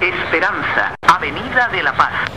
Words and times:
Esperanza, 0.00 0.94
Avenida 1.02 1.68
de 1.68 1.82
la 1.82 1.94
Paz. 1.94 2.30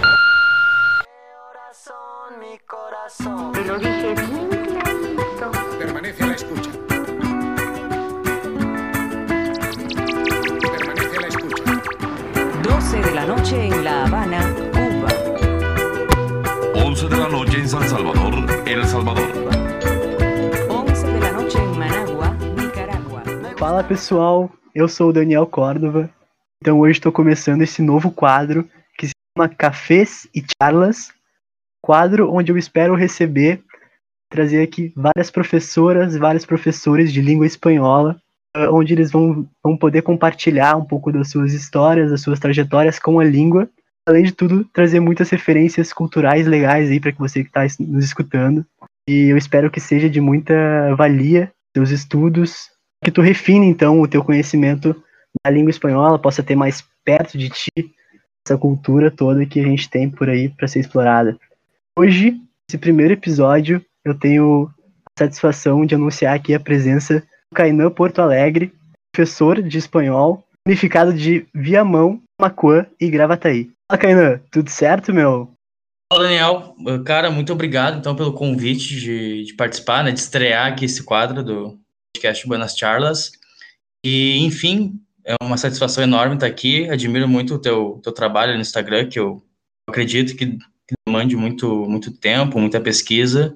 Te 3.54 3.64
lo 3.66 3.78
dije 3.78 4.16
bien 4.16 4.50
clarito. 4.50 5.52
Permanece 5.80 6.24
a 6.24 6.28
la 6.28 6.34
escucha. 6.34 6.72
Permanece 10.60 11.18
a 11.18 11.22
la 11.22 11.28
escucha. 11.28 11.64
12 12.64 12.98
de 12.98 13.12
la 13.12 13.26
noche 13.26 13.66
en 13.68 13.84
La 13.86 14.04
Habana, 14.04 14.42
Cuba. 14.74 15.10
11 16.76 17.08
de 17.08 17.18
la 17.18 17.30
noche 17.30 17.60
en 17.60 17.70
San 17.70 17.88
Salvador, 17.88 18.34
El 18.66 18.86
Salvador. 18.86 19.32
11 20.70 21.08
de 21.08 21.20
la 21.22 21.32
noche 21.32 21.60
en 21.60 21.80
Managua, 21.80 22.36
Nicaragua. 22.58 23.24
Fala 23.58 23.84
pessoal, 23.86 24.50
eu 24.76 24.90
sou 24.90 25.10
o 25.10 25.14
Daniel 25.14 25.46
Córdova. 25.46 26.10
Então 26.64 26.80
hoje 26.80 26.94
estou 26.94 27.12
começando 27.12 27.62
esse 27.62 27.82
novo 27.82 28.10
quadro 28.10 28.66
que 28.98 29.08
se 29.08 29.12
chama 29.38 29.50
Cafés 29.50 30.30
e 30.34 30.42
Charlas, 30.42 31.12
quadro 31.82 32.34
onde 32.34 32.54
eu 32.54 32.58
espero 32.58 32.96
receber, 32.96 33.62
trazer 34.32 34.64
aqui 34.64 34.94
várias 34.96 35.30
professoras, 35.30 36.16
vários 36.16 36.46
professores 36.46 37.12
de 37.12 37.22
língua 37.22 37.46
espanhola, 37.46 38.16
eh, 38.56 38.70
onde 38.70 38.94
eles 38.94 39.12
vão, 39.12 39.46
vão 39.62 39.76
poder 39.76 40.04
compartilhar 40.04 40.78
um 40.78 40.86
pouco 40.86 41.12
das 41.12 41.30
suas 41.30 41.52
histórias, 41.52 42.12
das 42.12 42.22
suas 42.22 42.40
trajetórias 42.40 42.98
com 42.98 43.20
a 43.20 43.26
língua. 43.26 43.70
Além 44.08 44.24
de 44.24 44.32
tudo, 44.32 44.64
trazer 44.72 45.02
muitas 45.02 45.30
referências 45.30 45.92
culturais 45.92 46.48
legais 46.48 46.90
aí 46.90 46.98
para 46.98 47.12
que 47.12 47.20
você 47.20 47.44
que 47.44 47.50
está 47.50 47.68
nos 47.78 48.06
escutando. 48.06 48.66
E 49.06 49.26
eu 49.26 49.36
espero 49.36 49.70
que 49.70 49.82
seja 49.82 50.10
de 50.10 50.22
muita 50.22 50.96
valia 50.96 51.52
seus 51.76 51.90
estudos, 51.90 52.70
que 53.04 53.12
tu 53.12 53.20
refine 53.20 53.66
então 53.66 54.00
o 54.00 54.08
teu 54.08 54.24
conhecimento 54.24 54.96
na 55.46 55.52
língua 55.52 55.72
espanhola, 55.72 56.20
possa 56.20 56.44
ter 56.44 56.56
mais 56.56 56.84
perto 57.04 57.38
de 57.38 57.50
ti 57.50 57.72
essa 58.46 58.58
cultura 58.58 59.10
toda 59.10 59.46
que 59.46 59.60
a 59.60 59.64
gente 59.64 59.90
tem 59.90 60.10
por 60.10 60.30
aí 60.30 60.50
para 60.50 60.68
ser 60.68 60.80
explorada. 60.80 61.38
Hoje, 61.98 62.40
esse 62.70 62.78
primeiro 62.78 63.14
episódio, 63.14 63.84
eu 64.04 64.18
tenho 64.18 64.70
a 65.06 65.24
satisfação 65.24 65.86
de 65.86 65.96
anunciar 65.96 66.36
aqui 66.36 66.54
a 66.54 66.60
presença 66.60 67.20
do 67.20 67.56
Kainan 67.56 67.90
Porto 67.92 68.20
Alegre, 68.20 68.74
professor 69.14 69.62
de 69.62 69.78
espanhol, 69.78 70.44
unificado 70.68 71.14
de 71.14 71.46
Viamão, 71.54 72.22
Macuã 72.40 72.86
e 73.00 73.10
Gravataí. 73.10 73.72
Fala, 73.90 74.02
Kainan, 74.02 74.42
tudo 74.52 74.70
certo, 74.70 75.14
meu? 75.14 75.52
Fala, 76.12 76.24
Daniel. 76.24 76.76
Cara, 77.06 77.32
muito 77.32 77.54
obrigado, 77.54 77.98
então, 77.98 78.16
pelo 78.16 78.34
convite 78.34 79.00
de, 79.00 79.46
de 79.46 79.54
participar, 79.54 80.04
né, 80.04 80.12
de 80.12 80.20
estrear 80.20 80.68
aqui 80.68 80.86
esse 80.86 81.04
quadro 81.04 81.44
do 81.44 81.80
podcast 82.16 82.46
Buenas 82.48 82.78
Charlas. 82.78 83.32
E, 84.06 84.40
enfim, 84.40 85.00
é 85.26 85.36
uma 85.42 85.58
satisfação 85.58 86.04
enorme 86.04 86.36
estar 86.36 86.48
aqui. 86.48 86.90
Admiro 86.90 87.28
muito 87.28 87.56
o 87.56 87.60
teu, 87.60 88.00
teu 88.04 88.12
trabalho 88.12 88.54
no 88.56 88.62
Instagram, 88.62 89.08
que 89.08 89.20
eu 89.20 89.42
acredito 89.90 90.36
que, 90.36 90.58
que 90.58 90.96
demande 91.08 91.36
muito, 91.36 91.86
muito 91.88 92.12
tempo, 92.12 92.60
muita 92.60 92.82
pesquisa. 92.82 93.56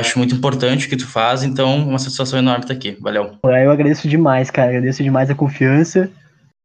Acho 0.00 0.18
muito 0.18 0.34
importante 0.34 0.86
o 0.86 0.88
que 0.88 0.96
tu 0.96 1.06
faz, 1.06 1.42
então 1.42 1.88
uma 1.88 1.98
satisfação 1.98 2.38
enorme 2.38 2.64
estar 2.64 2.74
aqui. 2.74 2.96
Valeu. 3.00 3.38
Eu 3.44 3.70
agradeço 3.70 4.08
demais, 4.08 4.50
cara. 4.50 4.70
Agradeço 4.70 5.02
demais 5.02 5.30
a 5.30 5.34
confiança 5.34 6.10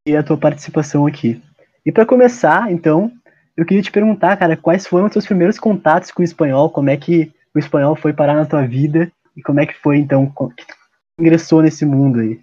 e 0.07 0.15
a 0.15 0.23
tua 0.23 0.37
participação 0.37 1.05
aqui. 1.05 1.41
E 1.85 1.91
para 1.91 2.05
começar, 2.05 2.71
então, 2.71 3.11
eu 3.55 3.65
queria 3.65 3.83
te 3.83 3.91
perguntar, 3.91 4.37
cara, 4.37 4.55
quais 4.55 4.87
foram 4.87 5.05
os 5.05 5.11
teus 5.11 5.25
primeiros 5.25 5.59
contatos 5.59 6.11
com 6.11 6.21
o 6.21 6.25
espanhol? 6.25 6.69
Como 6.69 6.89
é 6.89 6.97
que 6.97 7.31
o 7.53 7.59
espanhol 7.59 7.95
foi 7.95 8.13
parar 8.13 8.35
na 8.35 8.45
tua 8.45 8.65
vida? 8.65 9.11
E 9.35 9.41
como 9.41 9.59
é 9.59 9.65
que 9.65 9.73
foi, 9.75 9.97
então, 9.97 10.25
que 10.55 10.65
ingressou 11.19 11.61
nesse 11.61 11.85
mundo 11.85 12.19
aí? 12.19 12.39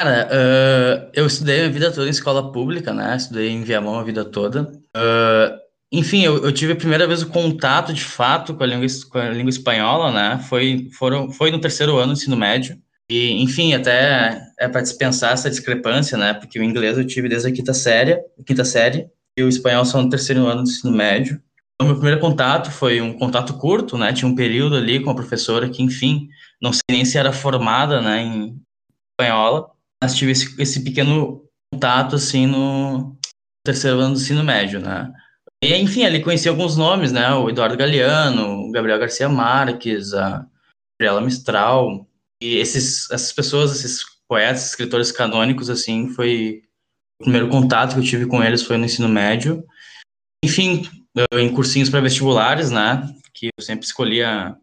Cara, 0.00 0.28
uh, 0.30 1.10
eu 1.12 1.26
estudei 1.26 1.64
a 1.64 1.68
vida 1.68 1.90
toda 1.90 2.06
em 2.06 2.10
escola 2.10 2.52
pública, 2.52 2.92
né? 2.92 3.16
Estudei 3.16 3.50
em 3.50 3.64
Viamão 3.64 3.98
a 3.98 4.04
vida 4.04 4.24
toda. 4.24 4.62
Uh, 4.96 5.58
enfim, 5.90 6.22
eu, 6.22 6.44
eu, 6.44 6.52
tive 6.52 6.74
a 6.74 6.76
primeira 6.76 7.04
vez 7.04 7.22
o 7.22 7.28
contato 7.28 7.92
de 7.92 8.04
fato 8.04 8.54
com 8.54 8.62
a 8.62 8.66
língua, 8.66 8.86
com 9.10 9.18
a 9.18 9.30
língua 9.30 9.50
espanhola, 9.50 10.12
né? 10.12 10.38
Foi, 10.48 10.88
foram, 10.96 11.32
foi 11.32 11.50
no 11.50 11.60
terceiro 11.60 11.96
ano 11.96 12.12
do 12.12 12.18
ensino 12.18 12.36
médio. 12.36 12.78
E, 13.10 13.42
enfim, 13.42 13.74
até 13.74 14.40
é 14.60 14.68
para 14.68 14.82
dispensar 14.82 15.32
essa 15.32 15.50
discrepância, 15.50 16.16
né? 16.16 16.32
Porque 16.32 16.60
o 16.60 16.62
inglês 16.62 16.96
eu 16.96 17.06
tive 17.06 17.28
desde 17.28 17.48
a 17.48 17.52
quinta 17.52 17.74
série, 17.74 18.20
quinta 18.46 18.64
série 18.64 19.08
e 19.36 19.42
o 19.42 19.48
espanhol 19.48 19.84
só 19.84 20.00
no 20.00 20.08
terceiro 20.10 20.46
ano 20.46 20.62
do 20.62 20.68
ensino 20.68 20.92
médio. 20.92 21.40
O 21.80 21.84
meu 21.84 21.94
primeiro 21.94 22.20
contato 22.20 22.70
foi 22.70 23.00
um 23.00 23.18
contato 23.18 23.54
curto, 23.54 23.98
né? 23.98 24.12
Tinha 24.12 24.30
um 24.30 24.34
período 24.34 24.76
ali 24.76 25.00
com 25.02 25.10
a 25.10 25.14
professora 25.14 25.68
que, 25.68 25.82
enfim, 25.82 26.28
não 26.62 26.72
sei 26.72 26.82
nem 26.90 27.04
se 27.04 27.18
era 27.18 27.32
formada, 27.32 28.00
né, 28.00 28.22
em 28.22 28.60
espanhola, 29.12 29.70
mas 30.02 30.14
tive 30.14 30.32
esse, 30.32 30.60
esse 30.60 30.84
pequeno 30.84 31.44
contato, 31.72 32.16
assim, 32.16 32.46
no 32.46 33.16
terceiro 33.64 33.98
ano 33.98 34.14
do 34.14 34.20
ensino 34.20 34.44
médio, 34.44 34.80
né. 34.80 35.12
E, 35.62 35.74
enfim, 35.74 36.04
ali 36.04 36.22
conheci 36.22 36.48
alguns 36.48 36.76
nomes, 36.76 37.10
né, 37.10 37.32
o 37.34 37.50
Eduardo 37.50 37.76
Galeano, 37.76 38.68
o 38.68 38.70
Gabriel 38.70 38.98
Garcia 38.98 39.28
Marques, 39.28 40.14
a 40.14 40.46
Gabriela 40.98 41.20
Mistral, 41.20 42.08
e 42.40 42.56
esses, 42.56 43.10
essas 43.10 43.32
pessoas, 43.32 43.72
esses 43.72 44.04
poetas, 44.28 44.66
escritores 44.66 45.10
canônicos, 45.10 45.68
assim, 45.68 46.08
foi 46.10 46.62
o 47.20 47.24
primeiro 47.24 47.48
contato 47.48 47.94
que 47.94 48.00
eu 48.00 48.04
tive 48.04 48.26
com 48.26 48.42
eles 48.42 48.62
foi 48.62 48.76
no 48.76 48.84
ensino 48.84 49.08
médio. 49.08 49.64
Enfim, 50.44 50.88
em 51.32 51.52
cursinhos 51.52 51.90
para 51.90 52.00
vestibulares, 52.00 52.70
né, 52.70 53.12
que 53.34 53.46
eu 53.46 53.64
sempre 53.64 53.84
escolhia 53.84 54.56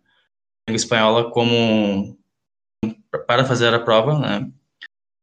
língua 0.67 0.77
espanhola 0.77 1.31
como 1.31 2.17
para 3.27 3.43
fazer 3.43 3.73
a 3.73 3.79
prova, 3.79 4.17
né, 4.17 4.49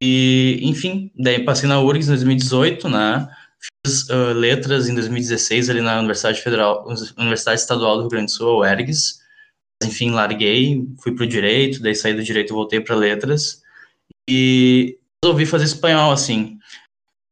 e, 0.04 0.58
enfim, 0.64 1.12
daí 1.16 1.44
passei 1.44 1.68
na 1.68 1.80
URGS 1.80 2.08
em 2.08 2.10
2018, 2.10 2.88
né? 2.88 3.28
Fiz 3.86 4.08
uh, 4.08 4.32
letras 4.34 4.88
em 4.88 4.94
2016 4.96 5.70
ali 5.70 5.80
na 5.80 6.00
Universidade 6.00 6.42
Federal, 6.42 6.84
Universidade 7.16 7.60
Estadual 7.60 7.94
do 7.94 8.00
Rio 8.00 8.10
Grande 8.10 8.26
do 8.26 8.32
Sul, 8.32 8.48
a 8.48 8.58
UERGS. 8.58 9.20
Enfim, 9.84 10.10
larguei, 10.10 10.84
fui 11.00 11.14
para 11.14 11.22
o 11.22 11.28
direito, 11.28 11.80
daí 11.80 11.94
saí 11.94 12.14
do 12.14 12.24
direito 12.24 12.52
e 12.52 12.52
voltei 12.52 12.80
para 12.80 12.96
letras. 12.96 13.62
E 14.28 14.98
resolvi 15.24 15.46
fazer 15.46 15.66
espanhol, 15.66 16.10
assim. 16.10 16.58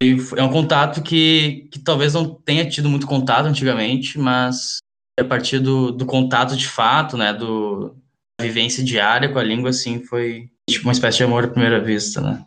E 0.00 0.16
é 0.37 0.42
um 0.44 0.52
contato 0.52 1.02
que, 1.02 1.69
que 1.72 1.81
talvez 1.81 2.14
não 2.14 2.37
tenha 2.37 2.69
tido 2.70 2.88
muito 2.88 3.04
contato 3.04 3.47
antigamente, 3.47 4.16
mas 4.16 4.78
a 5.19 5.25
partir 5.25 5.58
do, 5.58 5.91
do 5.91 6.06
contato 6.06 6.56
de 6.56 6.69
fato, 6.69 7.16
né, 7.16 7.34
do, 7.34 7.97
da 8.41 8.47
vivência 8.47 8.84
diária 8.84 9.28
com 9.28 9.41
a 9.41 9.42
língua, 9.42 9.70
assim, 9.70 10.04
foi 10.04 10.48
tipo 10.69 10.87
uma 10.87 10.92
espécie 10.92 11.19
de 11.19 11.25
amor 11.25 11.44
à 11.44 11.48
primeira 11.48 11.81
vista, 11.81 12.20
né. 12.20 12.44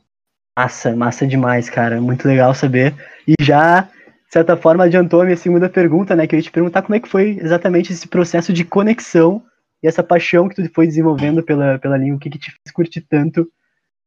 Massa, 0.58 0.96
massa 0.96 1.26
demais, 1.26 1.70
cara. 1.70 2.00
Muito 2.00 2.28
legal 2.28 2.54
saber. 2.54 2.94
E 3.28 3.34
já, 3.42 3.82
de 3.82 4.32
certa 4.32 4.56
forma, 4.56 4.84
adiantou 4.84 5.22
a 5.22 5.26
minha 5.26 5.38
segunda 5.38 5.68
pergunta, 5.68 6.16
né? 6.16 6.28
Que 6.28 6.36
eu 6.36 6.38
ia 6.38 6.44
te 6.44 6.52
perguntar 6.52 6.84
como 6.84 6.96
é 6.96 7.00
que 7.00 7.10
foi 7.10 7.40
exatamente 7.42 7.92
esse 7.92 8.08
processo 8.08 8.54
de 8.54 8.64
conexão 8.64 9.44
e 9.82 9.88
essa 9.88 10.04
paixão 10.04 10.48
que 10.48 10.56
tu 10.56 10.74
foi 10.74 10.88
desenvolvendo 10.88 11.44
pela, 11.44 11.78
pela 11.80 11.98
língua, 11.98 12.16
o 12.18 12.20
que, 12.20 12.30
que 12.30 12.40
te 12.40 12.52
fez 12.52 12.74
curtir 12.74 13.02
tanto 13.02 13.52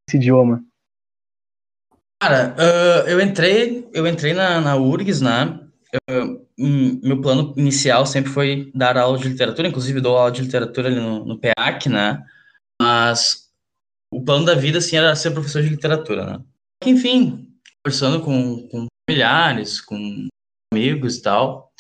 esse 0.09 0.17
idioma? 0.17 0.62
Cara, 2.23 2.55
uh, 2.57 3.09
eu 3.09 3.21
entrei, 3.21 3.87
eu 3.93 4.07
entrei 4.07 4.33
na, 4.33 4.61
na 4.61 4.77
URGS, 4.77 5.21
né? 5.21 5.61
Uh, 6.11 6.47
meu 6.59 7.21
plano 7.21 7.53
inicial 7.57 8.07
sempre 8.07 8.31
foi 8.31 8.71
dar 8.75 8.97
aula 8.97 9.19
de 9.19 9.28
literatura, 9.28 9.69
inclusive 9.69 10.01
dou 10.01 10.17
aula 10.17 10.33
de 10.33 10.43
literatura 10.43 10.89
ali 10.89 10.99
no, 10.99 11.25
no 11.25 11.39
PEAC, 11.39 11.89
né? 11.89 12.23
Mas 12.81 13.46
o 14.16 14.25
plano 14.25 14.47
da 14.47 14.54
vida, 14.54 14.78
assim, 14.78 14.97
era 14.97 15.15
ser 15.15 15.31
professor 15.32 15.62
de 15.62 15.69
literatura, 15.69 16.25
né? 16.25 16.38
Enfim, 16.87 17.50
conversando 17.84 18.21
com, 18.22 18.66
com 18.69 18.87
familiares, 19.09 19.78
com 19.78 20.27
amigos 20.72 21.16
e 21.16 21.22
tal, 21.22 21.71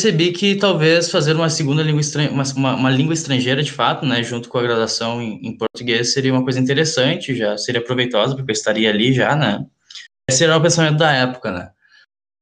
percebi 0.00 0.32
que 0.32 0.56
talvez 0.56 1.10
fazer 1.10 1.36
uma 1.36 1.50
segunda 1.50 1.82
língua 1.82 2.00
estrangeira, 2.00 2.34
uma, 2.56 2.74
uma, 2.74 2.90
língua 2.90 3.12
estrangeira 3.12 3.62
de 3.62 3.70
fato, 3.70 4.06
né, 4.06 4.22
junto 4.22 4.48
com 4.48 4.58
a 4.58 4.62
graduação 4.62 5.20
em, 5.20 5.46
em, 5.46 5.56
português, 5.56 6.14
seria 6.14 6.32
uma 6.32 6.42
coisa 6.42 6.58
interessante, 6.58 7.36
já 7.36 7.58
seria 7.58 7.84
proveitosa, 7.84 8.34
porque 8.34 8.50
eu 8.50 8.54
estaria 8.54 8.88
ali 8.88 9.12
já, 9.12 9.36
né? 9.36 9.64
Esse 10.28 10.44
era 10.44 10.56
o 10.56 10.62
pensamento 10.62 10.96
da 10.96 11.12
época, 11.12 11.52
né? 11.52 11.70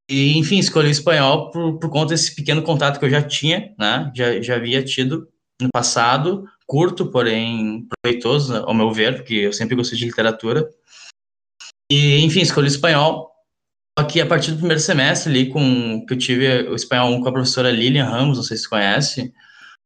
E, 0.08 0.38
enfim, 0.38 0.58
escolhi 0.58 0.88
o 0.88 0.90
espanhol 0.90 1.50
por, 1.50 1.80
por 1.80 1.90
conta 1.90 2.14
desse 2.14 2.32
pequeno 2.34 2.62
contato 2.62 3.00
que 3.00 3.04
eu 3.04 3.10
já 3.10 3.22
tinha, 3.22 3.74
né? 3.76 4.10
Já, 4.14 4.40
já 4.40 4.54
havia 4.54 4.84
tido 4.84 5.28
no 5.60 5.68
passado 5.72 6.44
curto, 6.66 7.06
porém 7.10 7.86
proveitoso, 7.88 8.56
ao 8.56 8.74
meu 8.74 8.92
ver, 8.92 9.16
porque 9.16 9.34
eu 9.34 9.52
sempre 9.52 9.76
gostei 9.76 9.98
de 9.98 10.06
literatura. 10.06 10.68
E, 11.90 12.20
enfim, 12.24 12.40
escolhi 12.40 12.68
espanhol. 12.68 13.30
Que 14.10 14.20
a 14.22 14.26
partir 14.26 14.52
do 14.52 14.56
primeiro 14.56 14.80
semestre 14.80 15.30
ali, 15.30 15.50
com, 15.50 16.04
que 16.06 16.14
eu 16.14 16.18
tive 16.18 16.68
o 16.68 16.74
espanhol 16.74 17.10
1 17.10 17.22
com 17.22 17.28
a 17.28 17.32
professora 17.32 17.70
Lilian 17.70 18.06
Ramos, 18.06 18.38
não 18.38 18.44
sei 18.44 18.56
se 18.56 18.62
você 18.62 18.68
conhece, 18.70 19.34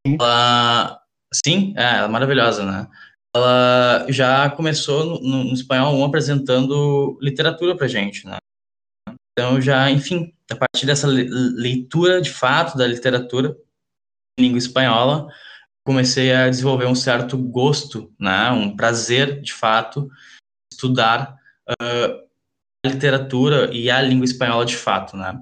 ela, 0.06 1.00
sim, 1.44 1.74
é, 1.76 1.96
ela 1.96 2.06
é 2.06 2.08
maravilhosa, 2.08 2.64
né? 2.64 2.88
Ela 3.34 4.06
já 4.08 4.48
começou 4.50 5.20
no, 5.20 5.44
no 5.44 5.52
espanhol 5.52 5.96
1 5.96 6.04
apresentando 6.04 7.18
literatura 7.20 7.76
pra 7.76 7.88
gente, 7.88 8.24
né? 8.26 8.36
Então, 9.32 9.60
já, 9.60 9.90
enfim, 9.90 10.32
a 10.50 10.56
partir 10.56 10.86
dessa 10.86 11.06
leitura 11.06 12.22
de 12.22 12.30
fato 12.30 12.78
da 12.78 12.86
literatura 12.86 13.56
em 14.38 14.44
língua 14.44 14.58
espanhola, 14.58 15.28
comecei 15.86 16.34
a 16.34 16.50
desenvolver 16.50 16.86
um 16.86 16.96
certo 16.96 17.38
gosto, 17.38 18.12
né, 18.18 18.50
um 18.50 18.76
prazer 18.76 19.40
de 19.40 19.54
fato 19.54 20.10
estudar 20.72 21.36
uh, 21.70 22.26
a 22.84 22.88
literatura 22.88 23.70
e 23.72 23.88
a 23.88 24.02
língua 24.02 24.24
espanhola 24.24 24.66
de 24.66 24.76
fato, 24.76 25.16
né? 25.16 25.38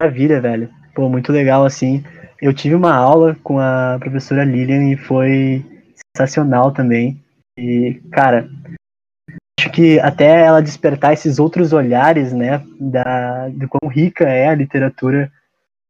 Maravilha, 0.00 0.40
velho. 0.40 0.70
Pô, 0.94 1.08
muito 1.08 1.32
legal, 1.32 1.64
assim. 1.64 2.04
Eu 2.40 2.54
tive 2.54 2.74
uma 2.74 2.94
aula 2.94 3.36
com 3.42 3.58
a 3.58 3.98
professora 3.98 4.44
Lilian 4.44 4.92
e 4.92 4.96
foi 4.96 5.64
sensacional 6.16 6.72
também. 6.72 7.22
E, 7.58 8.00
cara, 8.12 8.48
acho 9.58 9.70
que 9.70 9.98
até 9.98 10.42
ela 10.46 10.62
despertar 10.62 11.12
esses 11.12 11.38
outros 11.38 11.72
olhares, 11.72 12.32
né, 12.32 12.64
da, 12.78 13.48
de 13.48 13.66
quão 13.66 13.90
rica 13.90 14.24
é 14.24 14.48
a 14.48 14.54
literatura 14.54 15.30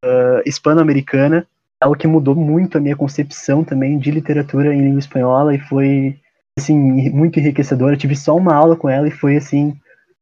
uh, 0.04 0.42
hispano-americana, 0.44 1.46
algo 1.80 1.96
que 1.96 2.06
mudou 2.06 2.34
muito 2.34 2.76
a 2.76 2.80
minha 2.80 2.96
concepção 2.96 3.64
também 3.64 3.98
de 3.98 4.10
literatura 4.10 4.74
em 4.74 4.82
língua 4.82 5.00
espanhola 5.00 5.54
e 5.54 5.58
foi, 5.58 6.18
assim, 6.58 6.76
muito 7.10 7.40
enriquecedora. 7.40 7.96
Tive 7.96 8.14
só 8.14 8.36
uma 8.36 8.54
aula 8.54 8.76
com 8.76 8.88
ela 8.88 9.08
e 9.08 9.12
foi, 9.12 9.36
assim, 9.36 9.74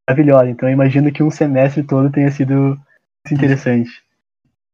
maravilhosa. 0.08 0.50
Então 0.50 0.68
imagino 0.68 1.12
que 1.12 1.22
um 1.22 1.30
semestre 1.30 1.82
todo 1.82 2.10
tenha 2.10 2.30
sido 2.30 2.78
interessante. 3.30 3.90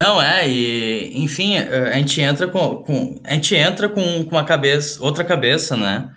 Não, 0.02 0.20
é, 0.20 0.48
e 0.48 1.22
enfim, 1.24 1.56
a 1.56 1.92
gente 1.92 2.20
entra 2.20 2.46
com, 2.48 2.82
com 2.82 3.20
a 3.24 3.34
gente 3.34 3.54
entra 3.54 3.88
com, 3.88 4.24
com 4.24 4.30
uma 4.30 4.44
cabeça, 4.44 5.02
outra 5.02 5.24
cabeça, 5.24 5.76
né? 5.76 6.10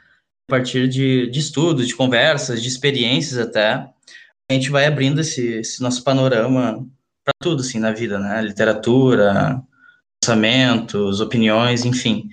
A 0.50 0.52
partir 0.52 0.88
de, 0.88 1.30
de 1.30 1.40
estudos, 1.40 1.88
de 1.88 1.96
conversas, 1.96 2.62
de 2.62 2.68
experiências 2.68 3.38
até, 3.38 3.88
a 4.50 4.54
gente 4.54 4.70
vai 4.70 4.86
abrindo 4.86 5.22
esse, 5.22 5.60
esse 5.60 5.82
nosso 5.82 6.04
panorama 6.04 6.86
para 7.24 7.34
tudo, 7.42 7.62
assim, 7.62 7.80
na 7.80 7.92
vida, 7.92 8.18
né? 8.20 8.42
Literatura, 8.42 9.62
pensamentos, 10.28 11.22
opiniões, 11.22 11.86
enfim. 11.86 12.30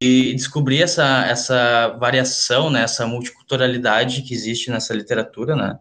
E 0.00 0.34
descobrir 0.34 0.82
essa, 0.82 1.26
essa 1.26 1.88
variação, 1.98 2.70
né? 2.70 2.82
Essa 2.82 3.06
multiculturalidade 3.06 4.22
que 4.22 4.32
existe 4.32 4.70
nessa 4.70 4.94
literatura, 4.94 5.56
né? 5.56 5.78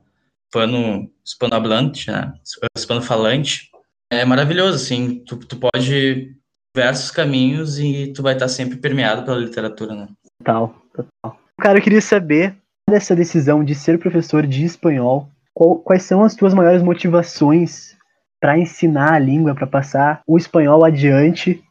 Hispano, 0.47 1.09
hispanohablante, 1.23 2.09
né? 2.09 2.33
Hispano-falante, 2.75 3.69
é 4.11 4.25
maravilhoso, 4.25 4.75
assim, 4.75 5.23
tu, 5.25 5.37
tu 5.37 5.57
pode 5.57 6.35
diversos 6.75 7.11
caminhos 7.11 7.79
e 7.79 8.11
tu 8.13 8.23
vai 8.23 8.33
estar 8.33 8.47
sempre 8.47 8.77
permeado 8.77 9.23
pela 9.23 9.37
literatura, 9.37 9.93
né? 9.93 10.07
Total, 10.39 10.75
total. 10.93 11.39
Cara, 11.59 11.77
eu 11.77 11.83
queria 11.83 12.01
saber 12.01 12.55
dessa 12.89 13.15
decisão 13.15 13.63
de 13.63 13.75
ser 13.75 13.99
professor 13.99 14.47
de 14.47 14.65
espanhol, 14.65 15.29
qual, 15.53 15.77
quais 15.77 16.03
são 16.03 16.23
as 16.23 16.35
tuas 16.35 16.53
maiores 16.53 16.81
motivações 16.81 17.95
para 18.41 18.57
ensinar 18.57 19.13
a 19.13 19.19
língua, 19.19 19.53
para 19.53 19.67
passar 19.67 20.21
o 20.25 20.35
espanhol 20.35 20.83
adiante? 20.83 21.63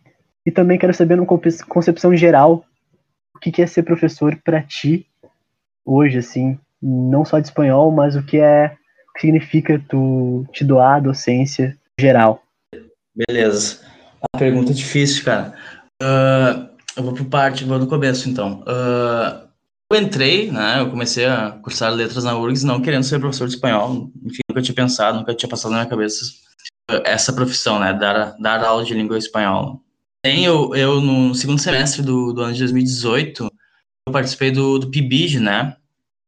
E 0.46 0.50
também 0.50 0.78
quero 0.78 0.94
saber, 0.94 1.16
numa 1.16 1.26
concepção 1.68 2.16
geral, 2.16 2.64
o 3.34 3.38
que, 3.38 3.60
é 3.60 3.66
ser 3.66 3.82
professor 3.82 4.38
para 4.44 4.62
ti 4.62 5.06
hoje, 5.84 6.18
assim, 6.18 6.58
não 6.80 7.24
só 7.24 7.40
de 7.40 7.48
espanhol, 7.48 7.90
mas 7.90 8.14
o 8.14 8.22
que 8.22 8.38
é 8.38 8.76
o 9.08 9.12
que 9.14 9.22
significa 9.22 9.82
tu 9.88 10.46
te 10.52 10.64
doar 10.64 10.96
a 10.96 11.00
docência 11.00 11.76
geral. 11.98 12.42
Beleza. 13.14 13.80
A 14.32 14.38
pergunta 14.38 14.70
é 14.70 14.74
difícil, 14.74 15.24
cara. 15.24 15.52
Uh, 16.00 16.70
eu 16.96 17.02
vou 17.02 17.12
por 17.12 17.24
parte, 17.26 17.64
vou 17.64 17.78
do 17.78 17.86
começo, 17.86 18.30
então. 18.30 18.62
Uh, 18.62 19.49
eu 19.90 20.00
entrei, 20.00 20.50
né, 20.50 20.80
eu 20.80 20.90
comecei 20.90 21.26
a 21.26 21.50
cursar 21.62 21.92
letras 21.92 22.24
na 22.24 22.36
URGS 22.38 22.62
não 22.62 22.80
querendo 22.80 23.02
ser 23.02 23.18
professor 23.18 23.48
de 23.48 23.54
espanhol. 23.54 24.10
Enfim, 24.24 24.40
nunca 24.48 24.62
tinha 24.62 24.74
pensado, 24.74 25.18
nunca 25.18 25.34
tinha 25.34 25.48
passado 25.48 25.72
na 25.72 25.78
minha 25.78 25.90
cabeça 25.90 26.24
essa 27.04 27.32
profissão, 27.32 27.78
né, 27.78 27.92
dar, 27.92 28.36
dar 28.38 28.64
aula 28.64 28.84
de 28.84 28.94
língua 28.94 29.18
espanhola. 29.18 29.78
Tem, 30.22 30.44
eu, 30.44 30.74
eu, 30.74 31.00
no 31.00 31.34
segundo 31.34 31.60
semestre 31.60 32.02
do, 32.02 32.32
do 32.32 32.42
ano 32.42 32.52
de 32.52 32.60
2018, 32.60 33.44
eu 34.06 34.12
participei 34.12 34.50
do, 34.50 34.78
do 34.78 34.90
PIBID, 34.90 35.40
né, 35.40 35.64
não 35.64 35.72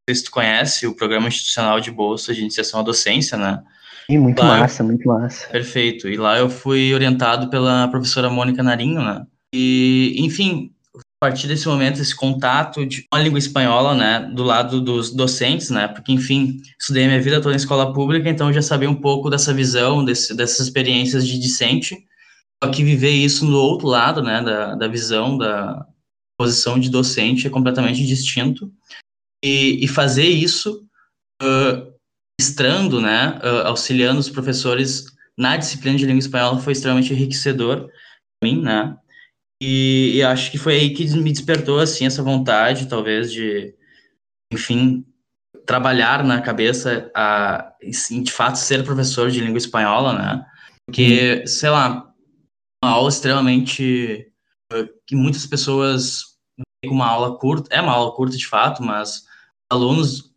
sei 0.08 0.14
se 0.16 0.24
tu 0.24 0.30
conhece, 0.30 0.86
o 0.86 0.94
Programa 0.94 1.28
Institucional 1.28 1.80
de 1.80 1.90
Bolsa 1.90 2.34
de 2.34 2.40
Iniciação 2.40 2.80
à 2.80 2.82
Docência, 2.82 3.36
né, 3.36 3.62
Sim, 4.10 4.18
muito 4.18 4.40
lá 4.40 4.58
massa, 4.58 4.82
muito 4.82 5.06
massa. 5.06 5.48
Perfeito. 5.48 6.08
E 6.08 6.16
lá 6.16 6.38
eu 6.38 6.50
fui 6.50 6.92
orientado 6.92 7.48
pela 7.48 7.88
professora 7.88 8.28
Mônica 8.28 8.62
Narinho, 8.62 9.00
né? 9.00 9.24
E, 9.54 10.16
enfim, 10.18 10.72
a 11.22 11.28
partir 11.28 11.46
desse 11.46 11.69
momento, 11.69 12.00
esse 12.00 12.16
contato 12.16 12.84
de 12.84 13.06
uma 13.12 13.22
língua 13.22 13.38
espanhola, 13.38 13.94
né, 13.94 14.28
do 14.34 14.42
lado 14.42 14.80
dos 14.80 15.14
docentes, 15.14 15.70
né, 15.70 15.86
porque, 15.86 16.10
enfim, 16.10 16.60
estudei 16.76 17.04
a 17.04 17.06
minha 17.06 17.22
vida 17.22 17.40
toda 17.40 17.54
em 17.54 17.56
escola 17.56 17.92
pública, 17.92 18.28
então 18.28 18.52
já 18.52 18.60
sabia 18.60 18.90
um 18.90 19.00
pouco 19.00 19.30
dessa 19.30 19.54
visão, 19.54 20.04
desse, 20.04 20.36
dessas 20.36 20.66
experiências 20.66 21.24
de 21.24 21.38
discente, 21.38 21.96
só 22.60 22.69
que 22.72 22.82
viver 22.82 23.12
isso 23.12 23.44
no 23.44 23.56
outro 23.56 23.86
lado, 23.86 24.20
né, 24.20 24.42
da, 24.42 24.74
da 24.74 24.88
visão, 24.88 25.38
da 25.38 25.86
posição 26.36 26.76
de 26.76 26.90
docente 26.90 27.46
é 27.46 27.50
completamente 27.50 28.04
distinto, 28.04 28.72
e, 29.44 29.78
e 29.80 29.86
fazer 29.86 30.26
isso 30.26 30.84
uh, 31.40 31.92
ministrando, 32.36 33.00
né, 33.00 33.38
uh, 33.44 33.69
auxiliando 33.69 34.19
os 34.19 34.28
professores 34.28 35.04
na 35.38 35.56
disciplina 35.56 35.96
de 35.96 36.04
língua 36.04 36.19
espanhola 36.19 36.58
foi 36.58 36.72
extremamente 36.72 37.12
enriquecedor 37.12 37.88
para 38.40 38.50
mim, 38.50 38.60
né? 38.60 38.96
E, 39.64 40.16
e, 40.16 40.22
acho 40.24 40.50
que 40.50 40.58
foi 40.58 40.74
aí 40.74 40.92
que 40.92 41.08
me 41.18 41.30
despertou 41.30 41.78
assim 41.78 42.04
essa 42.04 42.20
vontade, 42.20 42.88
talvez 42.88 43.32
de, 43.32 43.72
enfim, 44.52 45.06
trabalhar 45.64 46.24
na 46.24 46.42
cabeça 46.42 47.08
a, 47.14 47.72
de 47.80 48.32
fato 48.32 48.56
ser 48.56 48.82
professor 48.82 49.30
de 49.30 49.40
língua 49.40 49.58
espanhola, 49.58 50.14
né? 50.14 50.44
Porque, 50.84 51.46
sei 51.46 51.70
lá, 51.70 52.12
uma 52.82 52.90
aula 52.90 53.08
extremamente 53.08 54.28
que 55.06 55.14
muitas 55.14 55.46
pessoas 55.46 56.32
com 56.84 56.92
uma 56.92 57.06
aula 57.06 57.38
curta, 57.38 57.72
é 57.72 57.80
uma 57.80 57.92
aula 57.92 58.16
curta 58.16 58.36
de 58.36 58.48
fato, 58.48 58.82
mas 58.82 59.22
alunos 59.70 60.32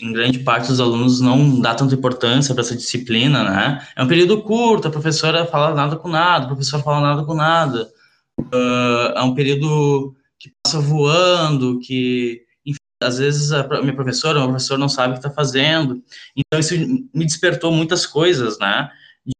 em 0.00 0.12
grande 0.12 0.40
parte 0.40 0.66
dos 0.66 0.80
alunos 0.80 1.20
não 1.20 1.60
dá 1.60 1.72
tanta 1.72 1.94
importância 1.94 2.52
para 2.52 2.64
essa 2.64 2.74
disciplina, 2.74 3.44
né? 3.44 3.86
É 3.94 4.02
um 4.02 4.08
período 4.08 4.42
curto, 4.42 4.88
a 4.88 4.90
professora 4.90 5.46
fala 5.46 5.72
nada 5.72 5.94
com 5.94 6.08
nada, 6.08 6.46
o 6.46 6.48
professor 6.48 6.82
fala 6.82 7.00
nada 7.00 7.24
com 7.24 7.32
nada. 7.32 7.94
Uh, 8.40 9.12
é 9.16 9.22
um 9.22 9.34
período 9.34 10.14
que 10.38 10.52
passa 10.62 10.80
voando, 10.80 11.78
que 11.80 12.42
enfim, 12.64 12.78
às 13.02 13.18
vezes 13.18 13.52
a 13.52 13.66
minha 13.80 13.94
professora, 13.94 14.40
o 14.40 14.48
professor 14.48 14.78
não 14.78 14.88
sabe 14.88 15.10
o 15.10 15.12
que 15.14 15.26
está 15.26 15.30
fazendo. 15.30 16.02
Então 16.36 16.60
isso 16.60 16.74
me 17.14 17.24
despertou 17.24 17.72
muitas 17.72 18.06
coisas, 18.06 18.58
né? 18.58 18.90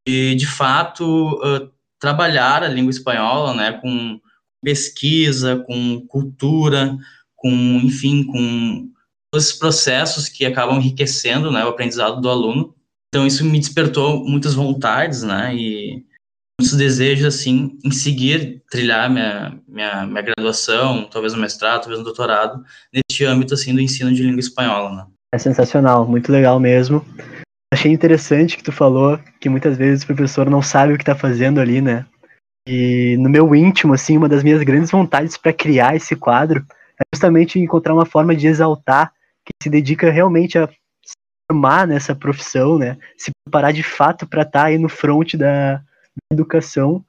De, 0.06 0.34
de 0.34 0.46
fato 0.46 1.34
uh, 1.34 1.70
trabalhar 2.00 2.62
a 2.62 2.68
língua 2.68 2.90
espanhola, 2.90 3.54
né? 3.54 3.72
Com 3.72 4.20
pesquisa, 4.62 5.56
com 5.66 6.04
cultura, 6.08 6.96
com 7.36 7.50
enfim, 7.84 8.24
com 8.24 8.90
esses 9.34 9.52
processos 9.52 10.28
que 10.28 10.44
acabam 10.44 10.78
enriquecendo 10.78 11.50
né, 11.50 11.64
o 11.64 11.68
aprendizado 11.68 12.20
do 12.20 12.28
aluno. 12.28 12.74
Então, 13.08 13.26
isso 13.26 13.44
me 13.44 13.58
despertou 13.58 14.24
muitas 14.24 14.54
vontades, 14.54 15.22
né, 15.22 15.54
e 15.54 16.04
muitos 16.60 16.76
desejos, 16.76 17.26
assim, 17.26 17.78
em 17.84 17.90
seguir, 17.90 18.62
trilhar 18.70 19.10
minha, 19.10 19.58
minha, 19.68 20.06
minha 20.06 20.22
graduação, 20.22 21.08
talvez 21.10 21.34
um 21.34 21.40
mestrado, 21.40 21.82
talvez 21.82 22.00
um 22.00 22.04
doutorado, 22.04 22.64
neste 22.92 23.24
âmbito, 23.24 23.54
assim, 23.54 23.74
do 23.74 23.80
ensino 23.80 24.12
de 24.12 24.22
língua 24.22 24.40
espanhola, 24.40 24.94
né. 24.94 25.06
É 25.34 25.38
sensacional, 25.38 26.06
muito 26.06 26.32
legal 26.32 26.58
mesmo. 26.58 27.04
Achei 27.72 27.92
interessante 27.92 28.56
que 28.56 28.62
tu 28.62 28.72
falou 28.72 29.18
que 29.40 29.48
muitas 29.48 29.76
vezes 29.76 30.04
o 30.04 30.06
professor 30.06 30.48
não 30.48 30.62
sabe 30.62 30.92
o 30.92 30.96
que 30.96 31.02
está 31.02 31.14
fazendo 31.14 31.60
ali, 31.60 31.82
né, 31.82 32.06
e 32.66 33.16
no 33.18 33.30
meu 33.30 33.54
íntimo, 33.54 33.94
assim, 33.94 34.16
uma 34.16 34.28
das 34.28 34.42
minhas 34.42 34.62
grandes 34.62 34.90
vontades 34.90 35.36
para 35.36 35.52
criar 35.52 35.94
esse 35.94 36.16
quadro 36.16 36.66
é 36.98 37.04
justamente 37.14 37.60
encontrar 37.60 37.94
uma 37.94 38.04
forma 38.04 38.34
de 38.34 38.48
exaltar 38.48 39.12
que 39.44 39.52
se 39.62 39.70
dedica 39.70 40.10
realmente 40.10 40.58
a 40.58 40.66
se 40.66 41.14
formar 41.48 41.86
nessa 41.86 42.14
profissão, 42.14 42.76
né? 42.76 42.98
Se 43.16 43.30
preparar 43.44 43.72
de 43.72 43.84
fato 43.84 44.26
para 44.26 44.42
estar 44.42 44.62
tá 44.62 44.66
aí 44.66 44.78
no 44.78 44.88
front 44.88 45.34
da, 45.34 45.80
educação 46.32 47.04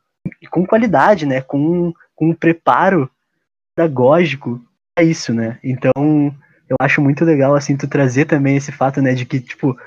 com 0.49 0.65
qualidade, 0.65 1.25
né? 1.25 1.41
Com, 1.41 1.93
com 2.15 2.29
um 2.29 2.33
preparo 2.33 3.09
pedagógico 3.75 4.61
é 4.97 5.03
isso, 5.03 5.33
né? 5.33 5.59
Então, 5.63 6.35
eu 6.69 6.75
acho 6.81 7.01
muito 7.01 7.23
legal 7.23 7.55
assim 7.55 7.77
tu 7.77 7.87
trazer 7.87 8.25
também 8.25 8.57
esse 8.57 8.71
fato, 8.71 9.01
né, 9.01 9.13
de 9.13 9.25
que 9.25 9.39
tipo 9.39 9.77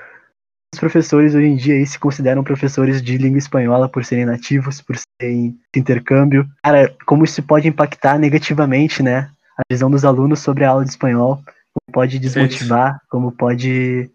os 0.73 0.79
professores 0.79 1.35
hoje 1.35 1.47
em 1.47 1.55
dia 1.57 1.75
aí 1.75 1.85
se 1.85 1.99
consideram 1.99 2.45
professores 2.45 3.01
de 3.01 3.17
língua 3.17 3.37
espanhola 3.37 3.89
por 3.89 4.05
serem 4.05 4.25
nativos, 4.25 4.81
por 4.81 4.95
serem 5.21 5.59
intercâmbio. 5.75 6.47
Cara, 6.63 6.95
como 7.05 7.25
isso 7.25 7.43
pode 7.43 7.67
impactar 7.67 8.17
negativamente, 8.17 9.03
né, 9.03 9.29
a 9.57 9.61
visão 9.69 9.91
dos 9.91 10.05
alunos 10.05 10.39
sobre 10.39 10.63
a 10.63 10.69
aula 10.69 10.85
de 10.85 10.91
espanhol 10.91 11.43
como 11.73 11.93
pode 11.93 12.19
desmotivar, 12.19 12.99
como 13.09 13.31
pode 13.31 14.09